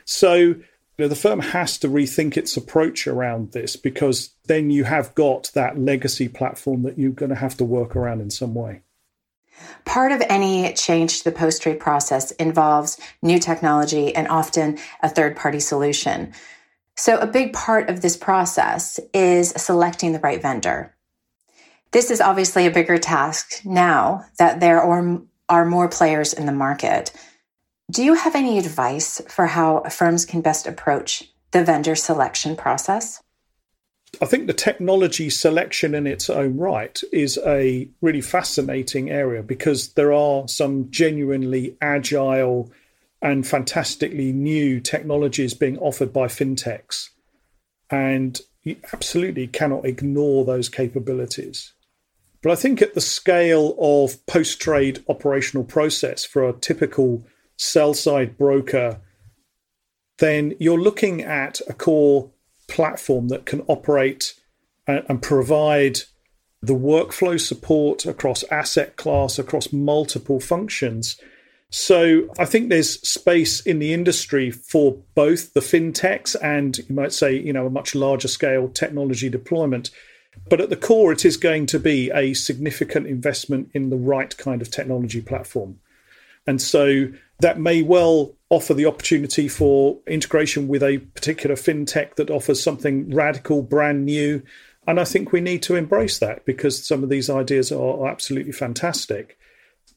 So 0.06 0.56
you 0.98 1.06
know, 1.06 1.10
the 1.10 1.16
firm 1.16 1.40
has 1.40 1.78
to 1.80 1.88
rethink 1.88 2.38
its 2.38 2.58
approach 2.58 3.06
around 3.06 3.52
this 3.52 3.76
because 3.76 4.32
then 4.46 4.72
you 4.72 4.84
have 4.86 5.14
got 5.14 5.52
that 5.54 5.78
legacy 5.78 6.28
platform 6.28 6.82
that 6.84 6.98
you're 6.98 7.12
going 7.12 7.30
to 7.30 7.36
have 7.36 7.56
to 7.58 7.66
work 7.66 7.96
around 7.96 8.22
in 8.22 8.32
some 8.32 8.56
way. 8.56 8.82
Part 9.86 10.12
of 10.12 10.22
any 10.30 10.74
change 10.74 11.20
to 11.20 11.24
the 11.26 11.32
post 11.32 11.62
trade 11.62 11.80
process 11.80 12.32
involves 12.32 13.00
new 13.22 13.40
technology 13.40 14.16
and 14.16 14.28
often 14.28 14.78
a 15.02 15.10
third 15.10 15.36
party 15.36 15.60
solution. 15.60 16.34
So, 16.96 17.20
a 17.20 17.28
big 17.28 17.54
part 17.54 17.90
of 17.90 18.02
this 18.02 18.18
process 18.18 19.00
is 19.14 19.50
selecting 19.52 20.14
the 20.14 20.20
right 20.20 20.42
vendor. 20.42 20.96
This 21.92 22.12
is 22.12 22.22
obviously 22.22 22.66
a 22.66 22.72
bigger 22.72 22.98
task 22.98 23.66
now 23.66 24.26
that 24.40 24.60
there 24.60 24.82
are, 24.82 25.22
are 25.50 25.66
more 25.66 25.88
players 25.88 26.34
in 26.34 26.46
the 26.46 26.52
market. 26.52 27.12
Do 27.90 28.04
you 28.04 28.16
have 28.16 28.36
any 28.36 28.60
advice 28.60 29.22
for 29.30 29.46
how 29.46 29.84
firms 29.84 30.26
can 30.26 30.42
best 30.42 30.68
approach 30.68 31.24
the 31.52 31.64
vendor 31.64 31.96
selection 31.96 32.56
process? 32.58 33.22
I 34.22 34.26
think 34.26 34.48
the 34.48 34.54
technology 34.54 35.30
selection 35.30 35.94
in 35.94 36.08
its 36.08 36.30
own 36.30 36.58
right 36.58 37.00
is 37.12 37.40
a 37.46 37.88
really 38.02 38.22
fascinating 38.22 39.10
area 39.10 39.44
because 39.44 39.94
there 39.94 40.12
are 40.12 40.48
some 40.48 40.90
genuinely 40.90 41.78
agile 41.82 42.72
and 43.22 43.48
fantastically 43.48 44.32
new 44.32 44.80
technologies 44.80 45.54
being 45.54 45.78
offered 45.80 46.14
by 46.14 46.28
fintechs. 46.28 47.10
And 47.90 48.40
you 48.64 48.78
absolutely 48.94 49.48
cannot 49.48 49.86
ignore 49.86 50.46
those 50.46 50.70
capabilities. 50.70 51.74
But 52.48 52.54
I 52.54 52.62
think 52.62 52.82
at 52.82 52.94
the 52.94 53.02
scale 53.02 53.76
of 53.78 54.26
post 54.26 54.62
trade 54.62 55.04
operational 55.10 55.66
process 55.66 56.24
for 56.24 56.48
a 56.48 56.54
typical 56.54 57.28
sell 57.58 57.94
side 57.94 58.38
broker, 58.38 59.02
then 60.20 60.54
you're 60.58 60.80
looking 60.80 61.22
at 61.22 61.60
a 61.68 61.74
core 61.74 62.32
platform 62.70 63.28
that 63.28 63.46
can 63.46 63.66
operate 63.68 64.34
uh, 64.88 65.02
and 65.10 65.22
provide 65.22 66.00
the 66.62 66.74
workflow 66.74 67.38
support 67.38 68.06
across 68.06 68.46
asset 68.46 68.96
class, 68.96 69.38
across 69.38 69.74
multiple 69.74 70.40
functions. 70.40 71.20
So 71.70 72.30
I 72.40 72.46
think 72.46 72.70
there's 72.70 73.02
space 73.06 73.60
in 73.60 73.80
the 73.80 73.94
industry 73.94 74.52
for 74.52 75.04
both 75.16 75.54
the 75.54 75.60
fintechs 75.60 76.34
and 76.42 76.78
you 76.78 76.96
might 76.96 77.12
say, 77.12 77.38
you 77.38 77.52
know, 77.52 77.66
a 77.66 77.70
much 77.70 77.94
larger 77.94 78.30
scale 78.30 78.70
technology 78.70 79.28
deployment. 79.28 79.92
But 80.50 80.62
at 80.62 80.70
the 80.70 80.78
core, 80.78 81.12
it 81.12 81.26
is 81.26 81.38
going 81.38 81.66
to 81.68 81.80
be 81.80 82.12
a 82.12 82.34
significant 82.34 83.08
investment 83.08 83.70
in 83.74 83.90
the 83.90 83.98
right 83.98 84.36
kind 84.38 84.62
of 84.62 84.72
technology 84.72 85.22
platform. 85.22 85.80
And 86.46 86.62
so 86.62 87.10
that 87.40 87.60
may 87.60 87.82
well 87.82 88.34
offer 88.50 88.74
the 88.74 88.86
opportunity 88.86 89.48
for 89.48 90.00
integration 90.08 90.68
with 90.68 90.82
a 90.82 91.00
particular 91.00 91.56
fintech 91.56 92.16
that 92.16 92.30
offers 92.30 92.64
something 92.64 93.14
radical, 93.14 93.62
brand 93.62 94.06
new. 94.06 94.42
And 94.88 95.00
I 95.00 95.04
think 95.04 95.32
we 95.32 95.42
need 95.42 95.62
to 95.64 95.76
embrace 95.76 96.20
that 96.20 96.46
because 96.46 96.86
some 96.86 97.04
of 97.04 97.10
these 97.10 97.30
ideas 97.30 97.72
are 97.72 98.08
absolutely 98.08 98.54
fantastic. 98.54 99.38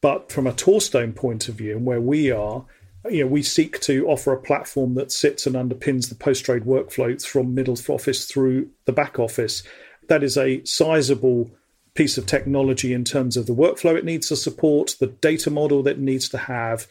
But 0.00 0.32
from 0.32 0.46
a 0.46 0.52
Torstone 0.52 1.14
point 1.14 1.48
of 1.48 1.54
view, 1.54 1.76
and 1.76 1.86
where 1.86 2.00
we 2.00 2.32
are, 2.32 2.64
you 3.08 3.22
know, 3.22 3.28
we 3.28 3.42
seek 3.42 3.80
to 3.80 4.06
offer 4.08 4.32
a 4.32 4.40
platform 4.40 4.94
that 4.94 5.12
sits 5.12 5.46
and 5.46 5.54
underpins 5.54 6.08
the 6.08 6.14
post 6.14 6.44
trade 6.44 6.64
workflows 6.64 7.24
from 7.24 7.54
middle 7.54 7.78
office 7.88 8.26
through 8.26 8.68
the 8.84 8.92
back 8.92 9.18
office 9.18 9.62
that 10.10 10.22
is 10.24 10.36
a 10.36 10.62
sizable 10.64 11.50
piece 11.94 12.18
of 12.18 12.26
technology 12.26 12.92
in 12.92 13.04
terms 13.04 13.36
of 13.36 13.46
the 13.46 13.54
workflow 13.54 13.96
it 13.96 14.04
needs 14.04 14.28
to 14.28 14.36
support, 14.36 14.96
the 15.00 15.06
data 15.06 15.50
model 15.50 15.82
that 15.84 15.92
it 15.92 15.98
needs 16.00 16.28
to 16.28 16.36
have, 16.36 16.86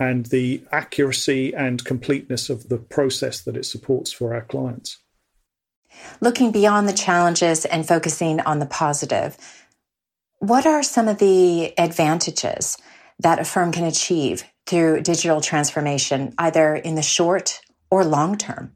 and 0.00 0.26
the 0.26 0.62
accuracy 0.72 1.54
and 1.54 1.84
completeness 1.84 2.50
of 2.50 2.68
the 2.68 2.76
process 2.76 3.40
that 3.42 3.56
it 3.56 3.64
supports 3.64 4.12
for 4.12 4.34
our 4.34 4.42
clients. 4.42 4.98
Looking 6.20 6.50
beyond 6.50 6.88
the 6.88 6.92
challenges 6.92 7.64
and 7.64 7.86
focusing 7.86 8.40
on 8.40 8.58
the 8.58 8.66
positive, 8.66 9.36
what 10.40 10.66
are 10.66 10.82
some 10.82 11.06
of 11.06 11.18
the 11.18 11.72
advantages 11.78 12.76
that 13.20 13.38
a 13.38 13.44
firm 13.44 13.70
can 13.70 13.84
achieve 13.84 14.44
through 14.66 15.02
digital 15.02 15.40
transformation, 15.40 16.34
either 16.38 16.74
in 16.74 16.96
the 16.96 17.02
short 17.02 17.60
or 17.88 18.04
long 18.04 18.36
term? 18.36 18.72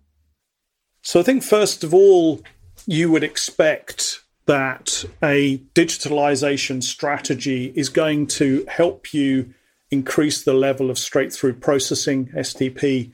So, 1.03 1.19
I 1.19 1.25
think 1.25 1.43
first 1.43 1.83
of 1.83 1.93
all, 1.93 2.41
you 2.87 3.11
would 3.11 3.25
expect 3.25 4.21
that 4.47 5.05
a 5.23 5.59
digitalization 5.75 6.83
strategy 6.83 7.73
is 7.77 7.89
going 7.91 8.27
to 8.27 8.65
help 8.69 9.13
you 9.13 9.53
increase 9.91 10.43
the 10.43 10.55
level 10.55 10.91
of 10.91 10.99
straight 10.99 11.33
through 11.33 11.55
processing 11.55 12.29
STP 12.29 13.13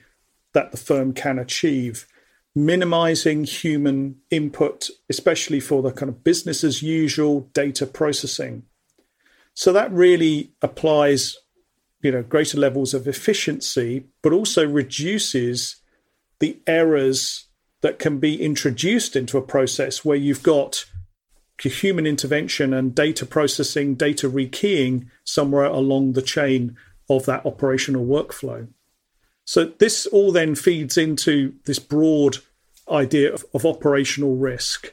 that 0.53 0.71
the 0.71 0.77
firm 0.77 1.13
can 1.13 1.37
achieve, 1.37 2.07
minimizing 2.55 3.43
human 3.43 4.15
input, 4.31 4.89
especially 5.09 5.59
for 5.59 5.81
the 5.81 5.91
kind 5.91 6.09
of 6.09 6.23
business 6.23 6.63
as 6.63 6.81
usual 6.81 7.41
data 7.53 7.85
processing. 7.85 8.63
So 9.53 9.73
that 9.73 9.91
really 9.91 10.51
applies, 10.61 11.37
you 12.01 12.11
know, 12.11 12.23
greater 12.23 12.57
levels 12.57 12.93
of 12.93 13.07
efficiency, 13.07 14.05
but 14.21 14.31
also 14.31 14.65
reduces 14.65 15.77
the 16.39 16.59
errors 16.67 17.44
that 17.85 17.99
can 17.99 18.17
be 18.17 18.41
introduced 18.41 19.15
into 19.15 19.37
a 19.37 19.43
process 19.43 20.03
where 20.03 20.17
you've 20.17 20.41
got 20.41 20.85
human 21.61 22.07
intervention 22.07 22.73
and 22.73 22.95
data 22.95 23.27
processing, 23.27 23.93
data 23.93 24.27
rekeying 24.27 25.05
somewhere 25.23 25.65
along 25.65 26.13
the 26.13 26.21
chain 26.23 26.75
of 27.11 27.27
that 27.27 27.45
operational 27.45 28.03
workflow. 28.03 28.67
So 29.45 29.65
this 29.65 30.07
all 30.07 30.31
then 30.31 30.55
feeds 30.55 30.97
into 30.97 31.53
this 31.65 31.77
broad 31.77 32.39
idea 32.89 33.31
of, 33.31 33.45
of 33.53 33.67
operational 33.67 34.35
risk. 34.35 34.91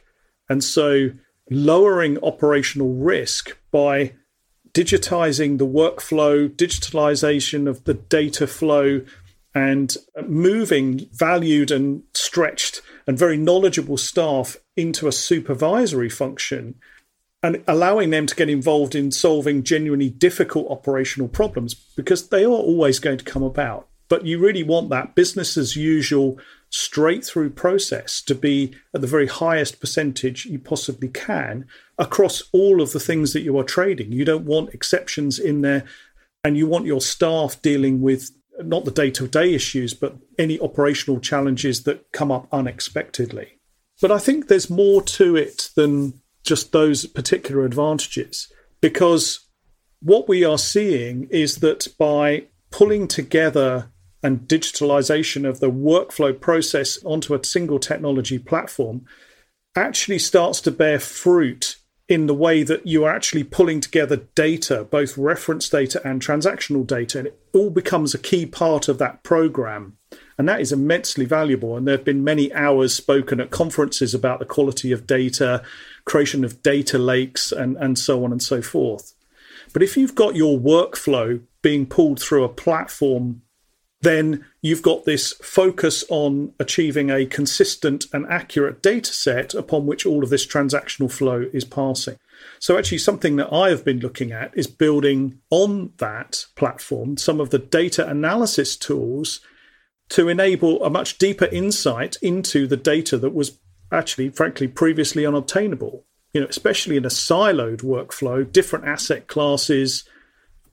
And 0.50 0.62
so 0.62 1.12
lowering 1.50 2.22
operational 2.22 2.92
risk 2.92 3.56
by 3.70 4.12
digitizing 4.74 5.56
the 5.56 5.66
workflow, 5.66 6.46
digitalization 6.46 7.66
of 7.66 7.84
the 7.84 7.94
data 7.94 8.46
flow, 8.46 9.00
and 9.54 9.96
moving 10.26 11.08
valued 11.12 11.70
and 11.70 12.02
stretched 12.14 12.80
and 13.06 13.18
very 13.18 13.36
knowledgeable 13.36 13.96
staff 13.96 14.56
into 14.76 15.06
a 15.06 15.12
supervisory 15.12 16.08
function 16.08 16.74
and 17.42 17.62
allowing 17.66 18.10
them 18.10 18.26
to 18.26 18.36
get 18.36 18.48
involved 18.48 18.94
in 18.94 19.10
solving 19.10 19.62
genuinely 19.62 20.08
difficult 20.08 20.70
operational 20.70 21.28
problems 21.28 21.74
because 21.74 22.28
they 22.28 22.44
are 22.44 22.48
always 22.48 22.98
going 22.98 23.18
to 23.18 23.24
come 23.24 23.42
about. 23.42 23.88
But 24.08 24.26
you 24.26 24.38
really 24.38 24.62
want 24.62 24.90
that 24.90 25.14
business 25.14 25.56
as 25.56 25.74
usual, 25.74 26.38
straight 26.70 27.24
through 27.24 27.50
process 27.50 28.22
to 28.22 28.34
be 28.34 28.74
at 28.94 29.00
the 29.00 29.06
very 29.06 29.26
highest 29.26 29.80
percentage 29.80 30.46
you 30.46 30.58
possibly 30.58 31.08
can 31.08 31.66
across 31.98 32.42
all 32.52 32.80
of 32.80 32.92
the 32.92 33.00
things 33.00 33.32
that 33.32 33.42
you 33.42 33.58
are 33.58 33.64
trading. 33.64 34.12
You 34.12 34.24
don't 34.24 34.44
want 34.44 34.74
exceptions 34.74 35.38
in 35.38 35.62
there, 35.62 35.84
and 36.44 36.56
you 36.56 36.66
want 36.66 36.86
your 36.86 37.00
staff 37.00 37.60
dealing 37.62 38.00
with 38.02 38.30
not 38.66 38.84
the 38.84 38.90
day 38.90 39.10
to 39.12 39.28
day 39.28 39.54
issues, 39.54 39.94
but 39.94 40.16
any 40.38 40.58
operational 40.60 41.20
challenges 41.20 41.84
that 41.84 42.10
come 42.12 42.30
up 42.30 42.48
unexpectedly. 42.52 43.58
But 44.00 44.10
I 44.10 44.18
think 44.18 44.48
there's 44.48 44.70
more 44.70 45.02
to 45.02 45.36
it 45.36 45.70
than 45.76 46.20
just 46.44 46.72
those 46.72 47.06
particular 47.06 47.64
advantages 47.64 48.52
because 48.80 49.46
what 50.00 50.28
we 50.28 50.44
are 50.44 50.58
seeing 50.58 51.28
is 51.30 51.56
that 51.58 51.86
by 51.98 52.44
pulling 52.70 53.06
together 53.06 53.92
and 54.22 54.48
digitalization 54.48 55.48
of 55.48 55.60
the 55.60 55.70
workflow 55.70 56.38
process 56.38 56.98
onto 57.04 57.34
a 57.34 57.44
single 57.44 57.78
technology 57.78 58.38
platform 58.38 59.04
actually 59.76 60.18
starts 60.18 60.60
to 60.60 60.70
bear 60.70 60.98
fruit 60.98 61.76
in 62.08 62.26
the 62.26 62.34
way 62.34 62.62
that 62.62 62.86
you 62.86 63.04
are 63.04 63.14
actually 63.14 63.44
pulling 63.44 63.80
together 63.80 64.16
data, 64.34 64.84
both 64.84 65.16
reference 65.16 65.68
data 65.68 66.00
and 66.04 66.20
transactional 66.20 66.86
data. 66.86 67.18
And 67.18 67.28
it 67.28 67.40
all 67.54 67.70
becomes 67.70 68.14
a 68.14 68.18
key 68.18 68.44
part 68.44 68.88
of 68.88 68.98
that 68.98 69.22
program. 69.22 69.96
And 70.36 70.48
that 70.48 70.60
is 70.60 70.72
immensely 70.72 71.24
valuable. 71.24 71.76
And 71.76 71.86
there 71.86 71.96
have 71.96 72.04
been 72.04 72.24
many 72.24 72.52
hours 72.52 72.94
spoken 72.94 73.40
at 73.40 73.50
conferences 73.50 74.14
about 74.14 74.40
the 74.40 74.44
quality 74.44 74.92
of 74.92 75.06
data, 75.06 75.62
creation 76.04 76.44
of 76.44 76.62
data 76.62 76.98
lakes, 76.98 77.52
and, 77.52 77.76
and 77.76 77.98
so 77.98 78.24
on 78.24 78.32
and 78.32 78.42
so 78.42 78.60
forth. 78.60 79.14
But 79.72 79.82
if 79.82 79.96
you've 79.96 80.14
got 80.14 80.36
your 80.36 80.58
workflow 80.58 81.40
being 81.62 81.86
pulled 81.86 82.20
through 82.20 82.44
a 82.44 82.48
platform 82.48 83.42
then 84.02 84.44
you've 84.60 84.82
got 84.82 85.04
this 85.04 85.32
focus 85.42 86.04
on 86.08 86.52
achieving 86.58 87.10
a 87.10 87.24
consistent 87.24 88.06
and 88.12 88.26
accurate 88.26 88.82
data 88.82 89.12
set 89.12 89.54
upon 89.54 89.86
which 89.86 90.04
all 90.04 90.24
of 90.24 90.30
this 90.30 90.46
transactional 90.46 91.10
flow 91.10 91.48
is 91.52 91.64
passing. 91.64 92.16
So, 92.58 92.76
actually, 92.76 92.98
something 92.98 93.36
that 93.36 93.52
I 93.52 93.70
have 93.70 93.84
been 93.84 94.00
looking 94.00 94.32
at 94.32 94.56
is 94.58 94.66
building 94.66 95.38
on 95.50 95.92
that 95.98 96.46
platform 96.56 97.16
some 97.16 97.40
of 97.40 97.50
the 97.50 97.58
data 97.58 98.06
analysis 98.06 98.76
tools 98.76 99.40
to 100.10 100.28
enable 100.28 100.84
a 100.84 100.90
much 100.90 101.18
deeper 101.18 101.46
insight 101.46 102.16
into 102.20 102.66
the 102.66 102.76
data 102.76 103.16
that 103.18 103.32
was 103.32 103.58
actually, 103.92 104.30
frankly, 104.30 104.66
previously 104.66 105.24
unobtainable. 105.24 106.04
You 106.32 106.40
know, 106.40 106.46
especially 106.48 106.96
in 106.96 107.04
a 107.04 107.08
siloed 107.08 107.82
workflow, 107.82 108.50
different 108.50 108.86
asset 108.86 109.28
classes 109.28 110.04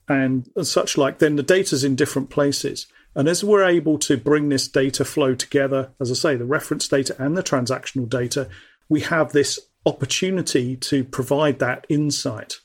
and, 0.08 0.50
and 0.56 0.66
such 0.66 0.98
like, 0.98 1.18
then 1.18 1.36
the 1.36 1.42
data's 1.42 1.84
in 1.84 1.94
different 1.94 2.30
places. 2.30 2.86
And 3.14 3.28
as 3.28 3.42
we're 3.42 3.64
able 3.64 3.98
to 4.00 4.16
bring 4.16 4.48
this 4.48 4.68
data 4.68 5.04
flow 5.04 5.34
together, 5.34 5.90
as 6.00 6.10
I 6.10 6.14
say, 6.14 6.36
the 6.36 6.44
reference 6.44 6.86
data 6.86 7.16
and 7.18 7.36
the 7.36 7.42
transactional 7.42 8.08
data, 8.08 8.48
we 8.88 9.00
have 9.00 9.32
this 9.32 9.58
opportunity 9.84 10.76
to 10.76 11.04
provide 11.04 11.58
that 11.58 11.86
insight. 11.88 12.58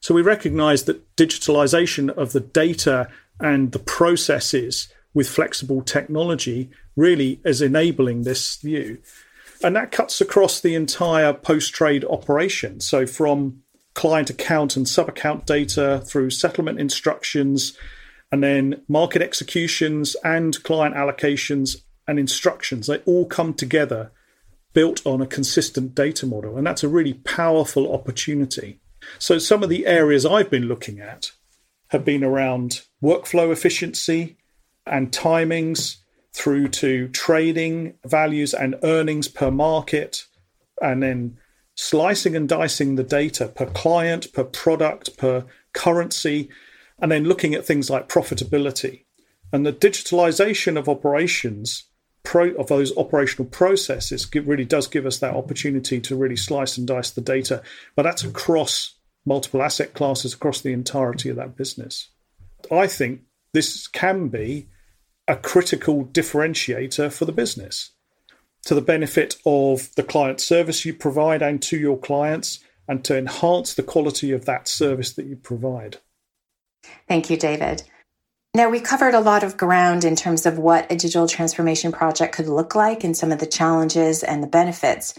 So 0.00 0.14
we 0.14 0.22
recognize 0.22 0.84
that 0.84 1.16
digitalization 1.16 2.10
of 2.10 2.32
the 2.32 2.40
data 2.40 3.08
and 3.40 3.72
the 3.72 3.78
processes 3.78 4.88
with 5.14 5.28
flexible 5.28 5.82
technology 5.82 6.70
really 6.96 7.40
is 7.44 7.62
enabling 7.62 8.22
this 8.22 8.56
view. 8.56 8.98
And 9.62 9.76
that 9.76 9.92
cuts 9.92 10.20
across 10.20 10.60
the 10.60 10.74
entire 10.74 11.32
post 11.32 11.72
trade 11.72 12.04
operation. 12.04 12.80
So 12.80 13.06
from 13.06 13.62
client 13.94 14.28
account 14.28 14.76
and 14.76 14.88
sub 14.88 15.08
account 15.08 15.46
data 15.46 16.02
through 16.04 16.30
settlement 16.30 16.80
instructions 16.80 17.78
and 18.34 18.42
then 18.42 18.82
market 18.88 19.22
executions 19.22 20.16
and 20.24 20.60
client 20.64 20.96
allocations 20.96 21.76
and 22.08 22.18
instructions, 22.18 22.88
they 22.88 22.98
all 23.06 23.26
come 23.26 23.54
together 23.54 24.10
built 24.72 25.00
on 25.06 25.22
a 25.22 25.26
consistent 25.26 25.94
data 25.94 26.26
model. 26.26 26.58
And 26.58 26.66
that's 26.66 26.82
a 26.82 26.88
really 26.88 27.14
powerful 27.14 27.94
opportunity. 27.94 28.80
So, 29.20 29.38
some 29.38 29.62
of 29.62 29.68
the 29.68 29.86
areas 29.86 30.26
I've 30.26 30.50
been 30.50 30.64
looking 30.66 30.98
at 30.98 31.30
have 31.90 32.04
been 32.04 32.24
around 32.24 32.82
workflow 33.00 33.52
efficiency 33.52 34.36
and 34.84 35.12
timings 35.12 35.98
through 36.32 36.66
to 36.68 37.06
trading 37.10 37.94
values 38.04 38.52
and 38.52 38.74
earnings 38.82 39.28
per 39.28 39.52
market, 39.52 40.26
and 40.82 41.04
then 41.04 41.38
slicing 41.76 42.34
and 42.34 42.48
dicing 42.48 42.96
the 42.96 43.04
data 43.04 43.46
per 43.46 43.66
client, 43.66 44.32
per 44.32 44.42
product, 44.42 45.16
per 45.16 45.44
currency, 45.72 46.48
and 46.98 47.10
then 47.10 47.24
looking 47.24 47.54
at 47.54 47.64
things 47.64 47.90
like 47.90 48.08
profitability. 48.08 49.04
And 49.52 49.64
the 49.64 49.72
digitalization 49.72 50.78
of 50.78 50.88
operations 50.88 51.84
pro, 52.24 52.50
of 52.54 52.66
those 52.66 52.96
operational 52.96 53.48
processes 53.48 54.28
really 54.34 54.64
does 54.64 54.88
give 54.88 55.06
us 55.06 55.18
that 55.18 55.34
opportunity 55.34 56.00
to 56.00 56.16
really 56.16 56.36
slice 56.36 56.76
and 56.76 56.88
dice 56.88 57.10
the 57.10 57.20
data 57.20 57.62
but 57.94 58.02
that's 58.02 58.24
across 58.24 58.94
multiple 59.24 59.62
asset 59.62 59.94
classes 59.94 60.34
across 60.34 60.60
the 60.60 60.72
entirety 60.72 61.28
of 61.28 61.36
that 61.36 61.56
business. 61.56 62.10
I 62.70 62.86
think 62.86 63.20
this 63.52 63.86
can 63.86 64.28
be 64.28 64.68
a 65.26 65.36
critical 65.36 66.04
differentiator 66.04 67.12
for 67.12 67.24
the 67.24 67.32
business 67.32 67.92
to 68.66 68.74
the 68.74 68.82
benefit 68.82 69.36
of 69.46 69.94
the 69.94 70.02
client 70.02 70.40
service 70.40 70.84
you 70.84 70.94
provide 70.94 71.42
and 71.42 71.62
to 71.62 71.78
your 71.78 71.98
clients 71.98 72.60
and 72.88 73.04
to 73.04 73.16
enhance 73.16 73.74
the 73.74 73.82
quality 73.82 74.32
of 74.32 74.44
that 74.44 74.68
service 74.68 75.12
that 75.14 75.26
you 75.26 75.36
provide 75.36 75.98
Thank 77.08 77.30
you, 77.30 77.36
David. 77.36 77.82
Now, 78.54 78.70
we 78.70 78.78
covered 78.78 79.14
a 79.14 79.20
lot 79.20 79.42
of 79.42 79.56
ground 79.56 80.04
in 80.04 80.14
terms 80.14 80.46
of 80.46 80.58
what 80.58 80.90
a 80.90 80.96
digital 80.96 81.26
transformation 81.26 81.90
project 81.90 82.36
could 82.36 82.46
look 82.46 82.74
like 82.74 83.02
and 83.02 83.16
some 83.16 83.32
of 83.32 83.40
the 83.40 83.46
challenges 83.46 84.22
and 84.22 84.42
the 84.42 84.48
benefits. 84.48 85.18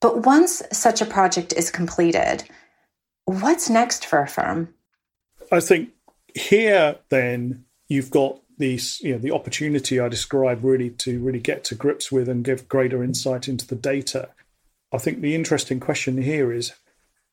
But 0.00 0.26
once 0.26 0.60
such 0.72 1.00
a 1.00 1.06
project 1.06 1.52
is 1.52 1.70
completed, 1.70 2.44
what's 3.26 3.70
next 3.70 4.04
for 4.06 4.20
a 4.20 4.26
firm? 4.26 4.74
I 5.52 5.60
think 5.60 5.90
here, 6.34 6.96
then, 7.10 7.64
you've 7.88 8.10
got 8.10 8.40
these, 8.58 9.00
you 9.02 9.12
know, 9.12 9.18
the 9.18 9.32
opportunity 9.32 10.00
I 10.00 10.08
described 10.08 10.64
really 10.64 10.90
to 10.90 11.20
really 11.20 11.40
get 11.40 11.64
to 11.64 11.74
grips 11.74 12.10
with 12.10 12.28
and 12.28 12.44
give 12.44 12.68
greater 12.68 13.02
insight 13.04 13.48
into 13.48 13.66
the 13.66 13.76
data. 13.76 14.30
I 14.92 14.98
think 14.98 15.20
the 15.20 15.34
interesting 15.34 15.80
question 15.80 16.22
here 16.22 16.52
is 16.52 16.72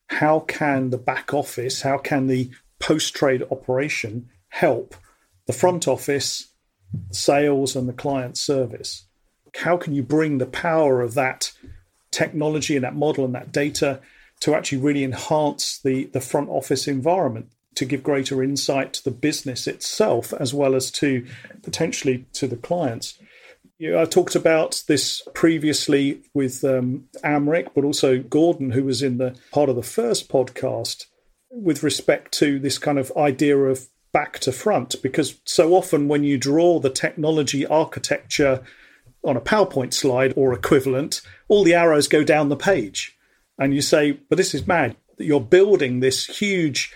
how 0.08 0.40
can 0.40 0.90
the 0.90 0.98
back 0.98 1.32
office, 1.32 1.82
how 1.82 1.98
can 1.98 2.26
the 2.26 2.50
post 2.82 3.14
trade 3.14 3.42
operation 3.50 4.28
help 4.48 4.94
the 5.46 5.52
front 5.52 5.88
office, 5.88 6.48
sales, 7.10 7.74
and 7.74 7.88
the 7.88 7.94
client 7.94 8.36
service? 8.36 9.06
How 9.56 9.76
can 9.76 9.94
you 9.94 10.02
bring 10.02 10.38
the 10.38 10.46
power 10.46 11.00
of 11.00 11.14
that 11.14 11.52
technology 12.10 12.74
and 12.76 12.84
that 12.84 12.96
model 12.96 13.24
and 13.24 13.34
that 13.34 13.52
data 13.52 14.00
to 14.40 14.54
actually 14.54 14.78
really 14.78 15.04
enhance 15.04 15.78
the, 15.78 16.04
the 16.06 16.20
front 16.20 16.50
office 16.50 16.88
environment 16.88 17.46
to 17.76 17.84
give 17.84 18.02
greater 18.02 18.42
insight 18.42 18.92
to 18.92 19.04
the 19.04 19.10
business 19.10 19.66
itself 19.66 20.34
as 20.34 20.52
well 20.52 20.74
as 20.74 20.90
to 20.90 21.24
potentially 21.62 22.26
to 22.34 22.46
the 22.46 22.56
clients? 22.56 23.18
I 23.80 24.04
talked 24.04 24.34
about 24.36 24.82
this 24.86 25.22
previously 25.34 26.22
with 26.34 26.62
um, 26.62 27.08
Amric, 27.24 27.68
but 27.74 27.84
also 27.84 28.18
Gordon, 28.18 28.70
who 28.70 28.84
was 28.84 29.02
in 29.02 29.18
the 29.18 29.36
part 29.50 29.68
of 29.68 29.76
the 29.76 29.82
first 29.82 30.28
podcast 30.28 31.06
with 31.52 31.82
respect 31.82 32.32
to 32.32 32.58
this 32.58 32.78
kind 32.78 32.98
of 32.98 33.12
idea 33.16 33.56
of 33.56 33.86
back 34.12 34.38
to 34.40 34.52
front 34.52 34.94
because 35.02 35.40
so 35.44 35.74
often 35.74 36.08
when 36.08 36.24
you 36.24 36.36
draw 36.38 36.78
the 36.78 36.90
technology 36.90 37.66
architecture 37.66 38.62
on 39.24 39.36
a 39.36 39.40
PowerPoint 39.40 39.92
slide 39.92 40.32
or 40.36 40.52
equivalent, 40.52 41.20
all 41.48 41.62
the 41.62 41.74
arrows 41.74 42.08
go 42.08 42.24
down 42.24 42.48
the 42.48 42.56
page. 42.56 43.16
And 43.58 43.74
you 43.74 43.82
say, 43.82 44.12
but 44.12 44.36
this 44.36 44.54
is 44.54 44.66
mad. 44.66 44.96
that 45.16 45.24
You're 45.24 45.40
building 45.40 46.00
this 46.00 46.26
huge 46.26 46.92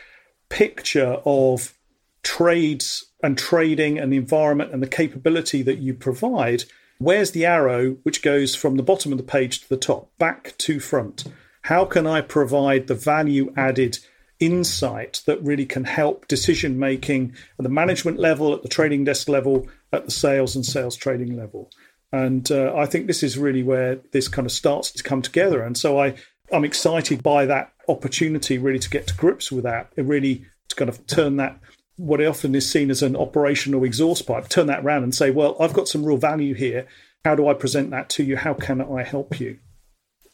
picture 0.49 1.19
of 1.25 1.75
trades 2.23 3.07
and 3.23 3.39
trading 3.39 3.99
and 3.99 4.13
the 4.13 4.17
environment 4.17 4.73
and 4.73 4.83
the 4.83 4.89
capability 4.89 5.63
that 5.63 5.79
you 5.79 5.95
provide. 5.95 6.65
Where's 6.99 7.31
the 7.31 7.47
arrow 7.47 7.99
which 8.03 8.23
goes 8.23 8.55
from 8.55 8.77
the 8.77 8.83
bottom 8.83 9.13
of 9.13 9.19
the 9.19 9.25
page 9.25 9.61
to 9.61 9.69
the 9.69 9.77
top, 9.77 10.11
back 10.19 10.55
to 10.59 10.81
front? 10.81 11.25
How 11.63 11.85
can 11.85 12.07
I 12.07 12.21
provide 12.21 12.87
the 12.87 12.95
value 12.95 13.53
added 13.57 13.99
insight 14.41 15.23
that 15.27 15.43
really 15.43 15.67
can 15.67 15.85
help 15.85 16.29
decision 16.29 16.79
making 16.79 17.35
at 17.59 17.63
the 17.63 17.69
management 17.69 18.19
level, 18.19 18.55
at 18.55 18.63
the 18.63 18.69
trading 18.69 19.05
desk 19.05 19.29
level, 19.29 19.67
at 19.93 20.05
the 20.05 20.11
sales 20.11 20.55
and 20.57 20.65
sales 20.65 20.97
trading 20.97 21.37
level. 21.37 21.71
And 22.13 22.51
uh, 22.51 22.75
I 22.77 22.87
think 22.87 23.07
this 23.07 23.23
is 23.23 23.39
really 23.39 23.63
where 23.63 23.97
this 24.13 24.29
kind 24.29 24.47
of 24.47 24.53
starts 24.53 24.91
to 24.93 25.03
come 25.03 25.23
together. 25.23 25.63
And 25.63 25.77
so 25.77 26.01
I, 26.01 26.15
I'm 26.53 26.65
excited 26.65 27.23
by 27.23 27.47
that 27.47 27.73
opportunity 27.89 28.59
really 28.59 28.79
to 28.79 28.91
get 28.91 29.07
to 29.09 29.17
grips 29.17 29.51
with 29.51 29.65
that. 29.65 29.93
It 29.97 30.05
really 30.05 30.45
to 30.69 30.77
kind 30.77 30.89
of 30.89 31.07
turn 31.07 31.37
that 31.37 31.59
what 31.97 32.25
often 32.25 32.55
is 32.55 32.71
seen 32.71 32.91
as 32.91 33.03
an 33.03 33.17
operational 33.17 33.85
exhaust 33.85 34.27
pipe, 34.27 34.49
turn 34.49 34.67
that 34.67 34.85
around 34.85 35.03
and 35.03 35.15
say, 35.15 35.31
well, 35.31 35.57
I've 35.59 35.73
got 35.73 35.89
some 35.89 36.05
real 36.05 36.19
value 36.19 36.55
here. 36.55 36.87
How 37.25 37.35
do 37.35 37.49
I 37.49 37.55
present 37.55 37.91
that 37.91 38.09
to 38.11 38.23
you? 38.23 38.37
How 38.37 38.55
can 38.55 38.81
I 38.81 39.03
help 39.03 39.41
you? 39.41 39.59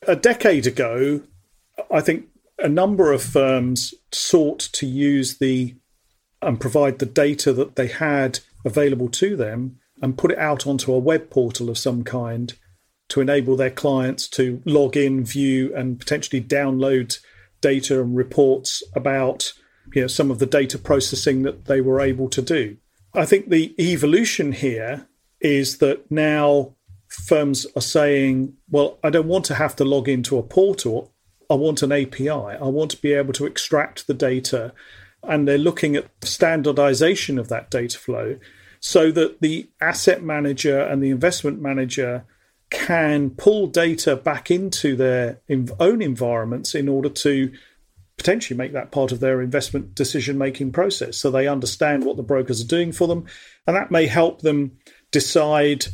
A 0.06 0.16
decade 0.16 0.66
ago, 0.66 1.22
I 1.90 2.00
think 2.00 2.26
a 2.62 2.68
number 2.68 3.12
of 3.12 3.22
firms 3.22 3.92
sought 4.12 4.60
to 4.60 4.86
use 4.86 5.38
the 5.38 5.74
and 6.40 6.60
provide 6.60 6.98
the 6.98 7.06
data 7.06 7.52
that 7.52 7.76
they 7.76 7.86
had 7.86 8.40
available 8.64 9.08
to 9.08 9.36
them 9.36 9.78
and 10.00 10.18
put 10.18 10.32
it 10.32 10.38
out 10.38 10.66
onto 10.66 10.92
a 10.92 10.98
web 10.98 11.30
portal 11.30 11.70
of 11.70 11.78
some 11.78 12.02
kind 12.02 12.54
to 13.08 13.20
enable 13.20 13.56
their 13.56 13.70
clients 13.70 14.26
to 14.26 14.60
log 14.64 14.96
in, 14.96 15.24
view, 15.24 15.74
and 15.76 16.00
potentially 16.00 16.42
download 16.42 17.18
data 17.60 18.00
and 18.00 18.16
reports 18.16 18.82
about 18.96 19.52
you 19.94 20.02
know, 20.02 20.08
some 20.08 20.30
of 20.30 20.38
the 20.38 20.46
data 20.46 20.78
processing 20.78 21.42
that 21.42 21.66
they 21.66 21.80
were 21.80 22.00
able 22.00 22.28
to 22.28 22.42
do. 22.42 22.76
I 23.14 23.26
think 23.26 23.48
the 23.48 23.74
evolution 23.78 24.52
here 24.52 25.06
is 25.40 25.78
that 25.78 26.10
now 26.10 26.74
firms 27.08 27.66
are 27.76 27.82
saying, 27.82 28.54
well, 28.70 28.98
I 29.04 29.10
don't 29.10 29.28
want 29.28 29.44
to 29.46 29.54
have 29.54 29.76
to 29.76 29.84
log 29.84 30.08
into 30.08 30.38
a 30.38 30.42
portal. 30.42 31.11
I 31.52 31.54
want 31.54 31.82
an 31.82 31.92
API. 31.92 32.30
I 32.30 32.64
want 32.64 32.90
to 32.92 33.02
be 33.02 33.12
able 33.12 33.34
to 33.34 33.46
extract 33.46 34.06
the 34.06 34.14
data. 34.14 34.72
And 35.22 35.46
they're 35.46 35.58
looking 35.58 35.96
at 35.96 36.08
standardization 36.22 37.38
of 37.38 37.48
that 37.48 37.70
data 37.70 37.98
flow 37.98 38.38
so 38.80 39.12
that 39.12 39.40
the 39.42 39.68
asset 39.80 40.22
manager 40.22 40.80
and 40.80 41.02
the 41.02 41.10
investment 41.10 41.60
manager 41.60 42.24
can 42.70 43.30
pull 43.30 43.66
data 43.66 44.16
back 44.16 44.50
into 44.50 44.96
their 44.96 45.40
own 45.78 46.00
environments 46.00 46.74
in 46.74 46.88
order 46.88 47.10
to 47.10 47.52
potentially 48.16 48.56
make 48.56 48.72
that 48.72 48.90
part 48.90 49.12
of 49.12 49.20
their 49.20 49.42
investment 49.42 49.94
decision 49.94 50.38
making 50.38 50.72
process 50.72 51.18
so 51.18 51.30
they 51.30 51.46
understand 51.46 52.04
what 52.04 52.16
the 52.16 52.22
brokers 52.22 52.62
are 52.62 52.66
doing 52.66 52.92
for 52.92 53.08
them 53.08 53.26
and 53.66 53.76
that 53.76 53.90
may 53.90 54.06
help 54.06 54.40
them 54.40 54.72
decide 55.10 55.84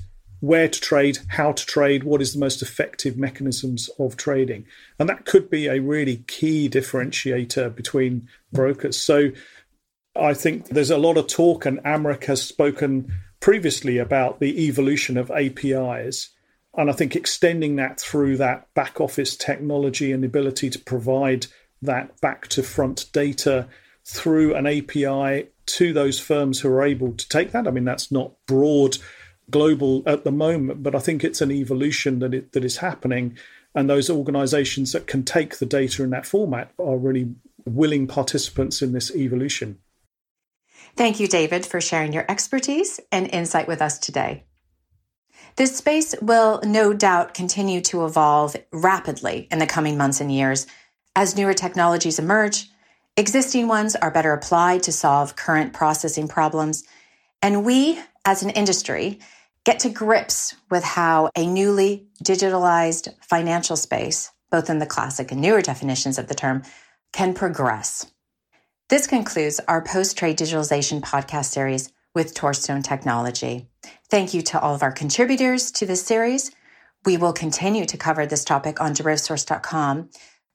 where 0.41 0.69
to 0.69 0.81
trade, 0.81 1.19
how 1.29 1.53
to 1.53 1.67
trade, 1.67 2.05
what 2.05 2.23
is 2.23 2.33
the 2.33 2.39
most 2.39 2.63
effective 2.63 3.17
mechanisms 3.17 3.91
of 3.99 4.17
trading. 4.17 4.67
And 4.99 5.09
that 5.09 5.25
could 5.25 5.51
be 5.51 5.67
a 5.67 5.81
really 5.81 6.19
key 6.29 6.69
differentiator 6.69 7.75
between 7.75 8.29
brokers. 8.53 8.97
So 8.97 9.31
I 10.17 10.35
think 10.35 10.69
there's 10.69 10.91
a 10.91 10.99
lot 10.99 11.17
of 11.17 11.27
talk, 11.27 11.67
and 11.67 11.83
Amric 11.83 12.25
has 12.25 12.43
spoken 12.43 13.13
previously 13.41 13.99
about 13.99 14.41
the 14.41 14.67
evolution 14.67 15.17
of 15.17 15.31
APIs. 15.31 16.31
And 16.77 16.91
I 16.91 16.93
think 16.93 17.17
extending 17.17 17.77
that 17.77 18.01
through 18.01 18.37
that 18.37 18.73
back 18.75 19.01
office 19.01 19.37
technology 19.37 20.13
and 20.13 20.23
the 20.23 20.29
ability 20.29 20.71
to 20.71 20.79
provide 20.79 21.47
that 21.83 22.21
back 22.21 22.49
to 22.49 22.63
front 22.63 23.07
data 23.13 23.69
through 24.05 24.55
an 24.55 24.67
API 24.67 25.49
to 25.67 25.93
those 25.93 26.19
firms 26.19 26.61
who 26.61 26.69
are 26.69 26.83
able 26.83 27.13
to 27.13 27.29
take 27.29 27.53
that. 27.53 27.67
I 27.67 27.71
mean, 27.71 27.85
that's 27.85 28.11
not 28.11 28.33
broad 28.47 28.99
global 29.51 30.03
at 30.07 30.25
the 30.25 30.33
moment, 30.33 30.83
but 30.83 30.95
I 30.95 30.99
think 30.99 31.25
it's 31.25 31.41
an 31.41 31.51
evolution 31.51 32.19
that 32.21 32.35
it, 32.35 32.53
that 32.53 32.65
is 32.65 32.79
happening. 32.79 33.37
And 33.75 33.89
those 33.89 34.11
organizations 34.11 34.93
that 34.93 35.07
can 35.07 35.25
take 35.25 35.59
the 35.59 35.67
data 35.67 36.03
in 36.03 36.11
that 36.11 36.27
format 36.27 36.73
are 36.79 36.97
really 36.97 37.35
willing 37.65 38.07
participants 38.07 38.83
in 38.83 38.93
this 38.93 39.15
evolution. 39.15 39.79
Thank 40.97 41.21
you, 41.21 41.29
David, 41.29 41.65
for 41.65 41.81
sharing 41.81 42.13
your 42.13 42.25
expertise 42.29 42.99
and 43.13 43.29
insight 43.29 43.69
with 43.69 43.81
us 43.81 43.99
today. 43.99 44.45
This 45.57 45.77
space 45.77 46.15
will 46.23 46.61
no 46.65 46.93
doubt 46.93 47.35
continue 47.35 47.81
to 47.83 48.05
evolve 48.05 48.57
rapidly 48.73 49.49
in 49.51 49.59
the 49.59 49.67
coming 49.67 49.97
months 49.97 50.21
and 50.21 50.33
years 50.33 50.67
as 51.15 51.37
newer 51.37 51.55
technologies 51.55 52.19
emerge. 52.19 52.69
Existing 53.17 53.67
ones 53.67 53.97
are 53.97 54.11
better 54.11 54.33
applied 54.33 54.85
to 54.85 54.93
solve 54.93 55.37
current 55.37 55.73
processing 55.73 56.29
problems. 56.29 56.85
And 57.43 57.65
we, 57.65 57.99
as 58.25 58.43
an 58.43 58.51
industry, 58.51 59.19
get 59.69 59.81
to 59.81 59.91
grips 59.91 60.55
with 60.71 60.83
how 60.83 61.29
a 61.37 61.47
newly 61.47 62.07
digitalized 62.25 63.13
financial 63.21 63.77
space, 63.77 64.33
both 64.51 64.71
in 64.71 64.79
the 64.79 64.87
classic 64.87 65.31
and 65.31 65.43
newer 65.43 65.61
definitions 65.61 66.19
of 66.19 66.27
the 66.27 66.35
term, 66.35 66.63
can 67.13 67.35
progress. 67.35 68.11
This 68.89 69.07
concludes 69.07 69.61
our 69.69 69.83
post 69.83 70.17
trade 70.17 70.39
digitalization 70.39 71.03
podcast 71.03 71.53
series 71.53 71.93
with 72.15 72.35
Torstone 72.35 72.83
Technology. 72.83 73.69
Thank 74.11 74.33
you 74.33 74.41
to 74.41 74.59
all 74.59 74.75
of 74.75 74.83
our 74.83 74.91
contributors 74.91 75.71
to 75.73 75.85
this 75.85 76.01
series. 76.01 76.51
We 77.05 77.19
will 77.19 77.35
continue 77.35 77.85
to 77.85 77.99
cover 77.99 78.25
this 78.25 78.47
topic 78.47 78.81
on 78.81 78.95
derivsource.com. 78.95 80.09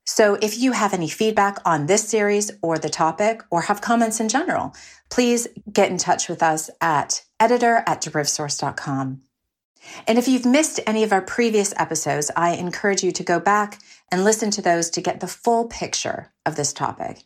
So 0.06 0.36
if 0.42 0.58
you 0.58 0.72
have 0.72 0.92
any 0.92 1.08
feedback 1.08 1.58
on 1.64 1.86
this 1.86 2.02
series 2.08 2.50
or 2.62 2.78
the 2.78 2.90
topic 2.90 3.42
or 3.52 3.62
have 3.62 3.80
comments 3.80 4.18
in 4.18 4.28
general, 4.28 4.74
please 5.08 5.46
get 5.72 5.92
in 5.92 5.98
touch 5.98 6.28
with 6.28 6.42
us 6.42 6.68
at 6.80 7.23
editor 7.40 7.82
at 7.86 8.02
derivsource.com. 8.02 9.22
And 10.06 10.18
if 10.18 10.28
you've 10.28 10.46
missed 10.46 10.80
any 10.86 11.02
of 11.02 11.12
our 11.12 11.20
previous 11.20 11.74
episodes, 11.76 12.30
I 12.36 12.54
encourage 12.54 13.02
you 13.02 13.12
to 13.12 13.22
go 13.22 13.38
back 13.38 13.80
and 14.10 14.24
listen 14.24 14.50
to 14.52 14.62
those 14.62 14.90
to 14.90 15.00
get 15.00 15.20
the 15.20 15.26
full 15.26 15.66
picture 15.66 16.32
of 16.46 16.56
this 16.56 16.72
topic. 16.72 17.22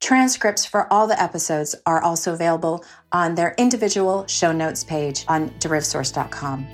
Transcripts 0.00 0.64
for 0.64 0.90
all 0.90 1.06
the 1.06 1.20
episodes 1.20 1.74
are 1.84 2.02
also 2.02 2.32
available 2.32 2.84
on 3.12 3.34
their 3.34 3.54
individual 3.58 4.26
show 4.26 4.50
notes 4.50 4.82
page 4.82 5.24
on 5.28 5.50
derivsource.com. 5.60 6.66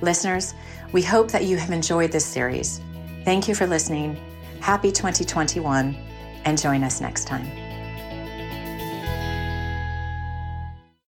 Listeners, 0.00 0.54
we 0.92 1.02
hope 1.02 1.30
that 1.32 1.44
you 1.44 1.56
have 1.56 1.72
enjoyed 1.72 2.12
this 2.12 2.24
series. 2.24 2.80
Thank 3.24 3.48
you 3.48 3.54
for 3.54 3.66
listening. 3.66 4.16
Happy 4.60 4.92
2021, 4.92 5.96
and 6.44 6.60
join 6.60 6.84
us 6.84 7.00
next 7.00 7.26
time. 7.26 7.63